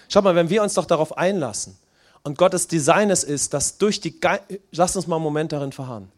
Schaut 0.08 0.24
mal, 0.24 0.34
wenn 0.34 0.50
wir 0.50 0.62
uns 0.62 0.74
doch 0.74 0.84
darauf 0.84 1.16
einlassen 1.16 1.76
und 2.22 2.38
Gottes 2.38 2.68
Design 2.68 3.10
es 3.10 3.24
ist, 3.24 3.54
dass 3.54 3.78
durch 3.78 4.00
die 4.00 4.20
Ge 4.20 4.38
Lass 4.72 4.96
uns 4.96 5.06
mal 5.06 5.16
einen 5.16 5.24
Moment 5.24 5.52
darin 5.52 5.72
verharren. 5.72 6.10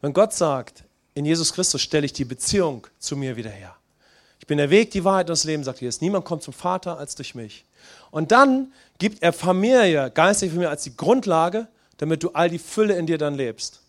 Wenn 0.00 0.12
Gott 0.12 0.32
sagt, 0.32 0.84
in 1.14 1.24
Jesus 1.24 1.52
Christus 1.52 1.80
stelle 1.80 2.06
ich 2.06 2.12
die 2.12 2.24
Beziehung 2.24 2.86
zu 2.98 3.16
mir 3.16 3.36
wieder 3.36 3.50
her. 3.50 3.76
Ich 4.40 4.46
bin 4.46 4.58
der 4.58 4.70
Weg, 4.70 4.90
die 4.90 5.04
Wahrheit 5.04 5.26
und 5.26 5.30
das 5.30 5.44
Leben, 5.44 5.62
sagt 5.62 5.80
Jesus. 5.80 6.00
Niemand 6.00 6.24
kommt 6.24 6.42
zum 6.42 6.52
Vater 6.52 6.98
als 6.98 7.14
durch 7.14 7.36
mich. 7.36 7.64
Und 8.10 8.32
dann 8.32 8.72
gibt 8.98 9.22
er 9.22 9.32
Familie, 9.32 10.10
geistliche 10.10 10.52
Familie, 10.52 10.70
als 10.70 10.82
die 10.82 10.96
Grundlage, 10.96 11.68
damit 11.98 12.24
du 12.24 12.30
all 12.30 12.50
die 12.50 12.58
Fülle 12.58 12.96
in 12.96 13.06
dir 13.06 13.18
dann 13.18 13.34
lebst. 13.34 13.82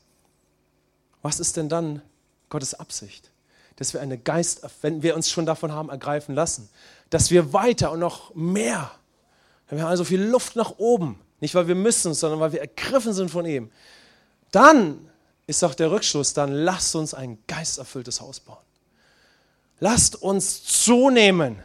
Was 1.24 1.40
ist 1.40 1.58
denn 1.58 1.70
dann 1.70 2.04
Gottes 2.50 2.76
Absicht? 2.76 3.32
Dass 3.78 3.94
wir 3.94 4.02
eine 4.02 4.20
Geist, 4.20 4.62
wenn 4.82 5.02
wir 5.02 5.16
uns 5.16 5.32
schon 5.32 5.48
davon 5.48 5.72
haben 5.72 5.90
ergreifen 5.90 6.36
lassen, 6.36 6.70
dass 7.10 7.32
wir 7.32 7.54
weiter 7.54 7.92
und 7.92 8.00
noch 8.00 8.36
mehr 8.36 8.92
wir 9.70 9.82
haben 9.82 9.90
also 9.90 10.04
viel 10.04 10.22
Luft 10.22 10.56
nach 10.56 10.78
oben. 10.78 11.20
Nicht, 11.40 11.56
weil 11.56 11.68
wir 11.68 11.76
müssen, 11.76 12.14
sondern 12.14 12.40
weil 12.40 12.54
wir 12.54 12.62
ergriffen 12.62 13.14
sind 13.14 13.30
von 13.30 13.46
ihm. 13.46 13.70
Dann 14.52 15.10
ist 15.48 15.64
auch 15.64 15.76
der 15.76 15.92
Rückschluss, 15.92 16.34
dann 16.34 16.52
lasst 16.52 16.96
uns 16.96 17.14
ein 17.14 17.38
geisterfülltes 17.48 18.22
Haus 18.22 18.40
bauen. 18.40 18.58
Lasst 19.80 20.22
uns 20.22 20.64
zunehmen. 20.64 21.62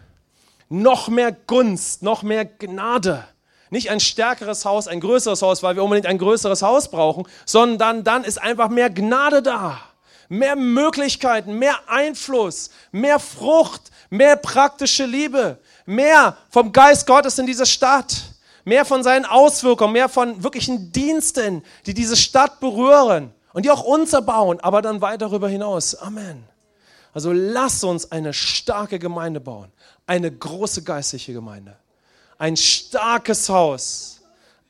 Noch 0.69 1.09
mehr 1.09 1.33
Gunst, 1.33 2.03
noch 2.03 2.23
mehr 2.23 2.45
Gnade. 2.45 3.25
Nicht 3.71 3.91
ein 3.91 4.01
stärkeres 4.01 4.65
Haus, 4.65 4.89
ein 4.89 5.01
größeres 5.01 5.43
Haus, 5.43 5.63
weil 5.63 5.77
wir 5.77 5.85
unbedingt 5.85 6.07
ein 6.07 6.19
größeres 6.19 6.63
Haus 6.63 6.91
brauchen, 6.91 7.29
sondern 7.45 8.03
dann 8.03 8.25
ist 8.25 8.41
einfach 8.41 8.69
mehr 8.69 8.91
Gnade 8.91 9.43
da. 9.43 9.81
Mehr 10.29 10.57
Möglichkeiten, 10.57 11.59
mehr 11.59 11.79
Einfluss, 11.87 12.71
mehr 12.91 13.19
Frucht, 13.19 13.91
mehr 14.11 14.37
praktische 14.37 15.07
Liebe, 15.07 15.59
mehr 15.89 16.37
vom 16.51 16.71
Geist 16.73 17.07
Gottes 17.07 17.39
in 17.39 17.47
dieser 17.47 17.67
Stadt, 17.67 18.15
mehr 18.65 18.85
von 18.85 19.03
seinen 19.03 19.25
Auswirkungen, 19.25 19.95
mehr 19.95 20.11
von 20.11 20.43
wirklichen 20.43 20.93
Diensten, 20.93 21.65
die 21.87 21.95
diese 21.95 22.17
Stadt 22.17 22.61
berühren 22.61 23.33
und 23.55 23.65
die 23.65 23.71
auch 23.71 23.83
uns 23.83 24.13
erbauen, 24.13 24.61
aber 24.61 24.83
dann 24.83 25.01
weit 25.01 25.23
darüber 25.23 25.49
hinaus. 25.49 25.95
Amen. 25.95 26.45
Also 27.15 27.33
lass 27.33 27.83
uns 27.83 28.13
eine 28.13 28.35
starke 28.35 28.99
Gemeinde 28.99 29.41
bauen, 29.41 29.73
eine 30.07 30.31
große 30.31 30.83
geistliche 30.83 31.33
Gemeinde, 31.33 31.75
ein 32.37 32.57
starkes 32.57 33.49
Haus, 33.49 34.21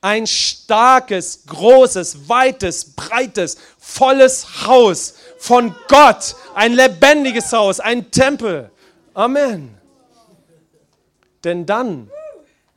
ein 0.00 0.24
starkes, 0.24 1.40
großes, 1.46 2.28
weites, 2.28 2.94
breites, 2.94 3.57
volles 3.76 4.64
Haus 4.66 5.14
von 5.38 5.74
Gott, 5.88 6.37
ein 6.54 6.74
lebendiges 6.74 7.52
Haus, 7.52 7.81
ein 7.81 8.09
Tempel. 8.12 8.70
Amen. 9.14 9.77
Denn 11.44 11.66
dann 11.66 12.11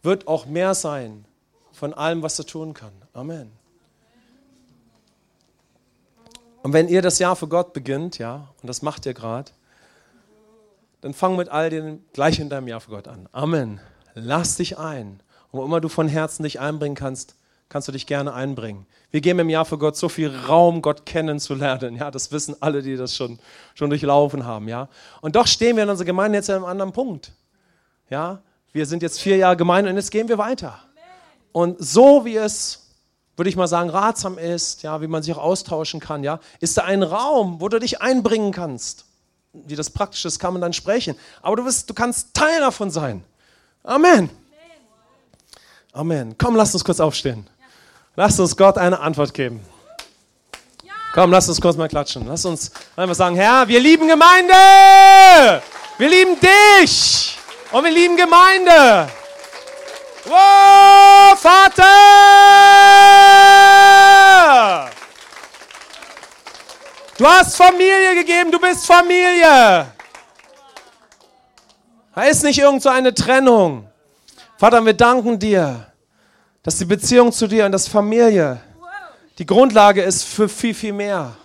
wird 0.01 0.27
auch 0.27 0.45
mehr 0.45 0.73
sein 0.73 1.25
von 1.71 1.93
allem, 1.93 2.21
was 2.21 2.37
er 2.39 2.45
tun 2.45 2.73
kann. 2.73 2.93
Amen. 3.13 3.51
Und 6.63 6.73
wenn 6.73 6.87
ihr 6.87 7.01
das 7.01 7.19
Jahr 7.19 7.35
für 7.35 7.47
Gott 7.47 7.73
beginnt, 7.73 8.17
ja, 8.19 8.47
und 8.61 8.67
das 8.67 8.81
macht 8.81 9.05
ihr 9.05 9.13
gerade, 9.13 9.51
dann 11.01 11.13
fang 11.13 11.35
mit 11.35 11.49
all 11.49 11.69
dem 11.69 12.03
gleich 12.13 12.39
in 12.39 12.49
deinem 12.49 12.67
Jahr 12.67 12.79
für 12.79 12.91
Gott 12.91 13.07
an. 13.07 13.27
Amen. 13.31 13.79
Lass 14.13 14.57
dich 14.57 14.77
ein. 14.77 15.21
Und 15.51 15.59
wo 15.59 15.65
immer 15.65 15.81
du 15.81 15.89
von 15.89 16.07
Herzen 16.07 16.43
dich 16.43 16.59
einbringen 16.59 16.95
kannst, 16.95 17.35
kannst 17.69 17.87
du 17.87 17.91
dich 17.91 18.05
gerne 18.05 18.33
einbringen. 18.33 18.85
Wir 19.09 19.21
geben 19.21 19.39
im 19.39 19.49
Jahr 19.49 19.65
für 19.65 19.77
Gott 19.77 19.97
so 19.97 20.09
viel 20.09 20.29
Raum, 20.29 20.81
Gott 20.81 21.05
kennenzulernen. 21.05 21.95
Ja, 21.95 22.11
das 22.11 22.31
wissen 22.31 22.55
alle, 22.59 22.81
die 22.81 22.95
das 22.95 23.15
schon, 23.15 23.39
schon 23.73 23.89
durchlaufen 23.89 24.45
haben. 24.45 24.67
Ja, 24.67 24.89
und 25.21 25.35
doch 25.35 25.47
stehen 25.47 25.77
wir 25.77 25.83
in 25.83 25.89
unserer 25.89 26.05
Gemeinde 26.05 26.37
jetzt 26.37 26.49
an 26.49 26.57
einem 26.57 26.65
anderen 26.65 26.91
Punkt. 26.91 27.33
Ja, 28.09 28.41
wir 28.73 28.85
sind 28.85 29.01
jetzt 29.03 29.19
vier 29.19 29.37
Jahre 29.37 29.57
Gemeinde 29.57 29.89
und 29.89 29.97
jetzt 29.97 30.11
gehen 30.11 30.27
wir 30.27 30.37
weiter. 30.37 30.79
Und 31.51 31.77
so 31.83 32.23
wie 32.25 32.37
es, 32.37 32.87
würde 33.35 33.49
ich 33.49 33.55
mal 33.55 33.67
sagen, 33.67 33.89
ratsam 33.89 34.37
ist, 34.37 34.83
ja, 34.83 35.01
wie 35.01 35.07
man 35.07 35.23
sich 35.23 35.33
auch 35.35 35.41
austauschen 35.43 35.99
kann, 35.99 36.23
ja, 36.23 36.39
ist 36.59 36.77
da 36.77 36.83
ein 36.83 37.03
Raum, 37.03 37.59
wo 37.59 37.69
du 37.69 37.79
dich 37.79 38.01
einbringen 38.01 38.51
kannst. 38.51 39.05
Wie 39.53 39.75
das 39.75 39.89
praktisch 39.89 40.23
ist, 40.23 40.39
kann 40.39 40.53
man 40.53 40.61
dann 40.61 40.73
sprechen. 40.73 41.15
Aber 41.41 41.57
du, 41.57 41.65
bist, 41.65 41.89
du 41.89 41.93
kannst 41.93 42.33
Teil 42.33 42.59
davon 42.61 42.89
sein. 42.89 43.23
Amen. 43.83 44.29
Amen. 45.91 46.35
Komm, 46.37 46.55
lass 46.55 46.73
uns 46.73 46.85
kurz 46.85 47.01
aufstehen. 47.01 47.47
Lass 48.15 48.39
uns 48.39 48.55
Gott 48.55 48.77
eine 48.77 48.99
Antwort 48.99 49.33
geben. 49.33 49.59
Komm, 51.13 51.31
lass 51.31 51.49
uns 51.49 51.59
kurz 51.59 51.75
mal 51.75 51.89
klatschen. 51.89 52.25
Lass 52.27 52.45
uns 52.45 52.71
einfach 52.95 53.15
sagen, 53.15 53.35
Herr, 53.35 53.67
wir 53.67 53.79
lieben 53.81 54.07
Gemeinde. 54.07 55.61
Wir 55.97 56.09
lieben 56.09 56.37
dich. 56.39 57.40
Und 57.71 57.83
wir 57.85 57.91
lieben 57.91 58.17
Gemeinde. 58.17 59.07
Oh, 60.29 61.35
Vater! 61.37 61.81
Du 67.17 67.25
hast 67.27 67.55
Familie 67.55 68.15
gegeben, 68.15 68.51
du 68.51 68.59
bist 68.59 68.85
Familie. 68.85 69.87
Da 72.13 72.23
ist 72.23 72.43
nicht 72.43 72.59
irgend 72.59 72.81
so 72.81 72.89
eine 72.89 73.13
Trennung. 73.13 73.87
Vater, 74.57 74.85
wir 74.85 74.93
danken 74.93 75.39
dir, 75.39 75.87
dass 76.63 76.77
die 76.77 76.85
Beziehung 76.85 77.31
zu 77.31 77.47
dir 77.47 77.65
und 77.65 77.71
das 77.71 77.87
Familie 77.87 78.59
die 79.37 79.45
Grundlage 79.45 80.03
ist 80.03 80.23
für 80.23 80.47
viel, 80.49 80.73
viel 80.73 80.93
mehr. 80.93 81.35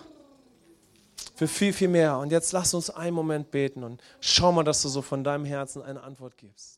Für 1.37 1.47
viel, 1.47 1.71
viel 1.71 1.87
mehr. 1.87 2.17
Und 2.17 2.31
jetzt 2.31 2.51
lass 2.51 2.73
uns 2.73 2.89
einen 2.89 3.15
Moment 3.15 3.51
beten 3.51 3.83
und 3.83 4.01
schau 4.19 4.51
mal, 4.51 4.63
dass 4.63 4.81
du 4.81 4.89
so 4.89 5.03
von 5.03 5.23
deinem 5.23 5.45
Herzen 5.45 5.83
eine 5.83 6.01
Antwort 6.01 6.35
gibst. 6.35 6.76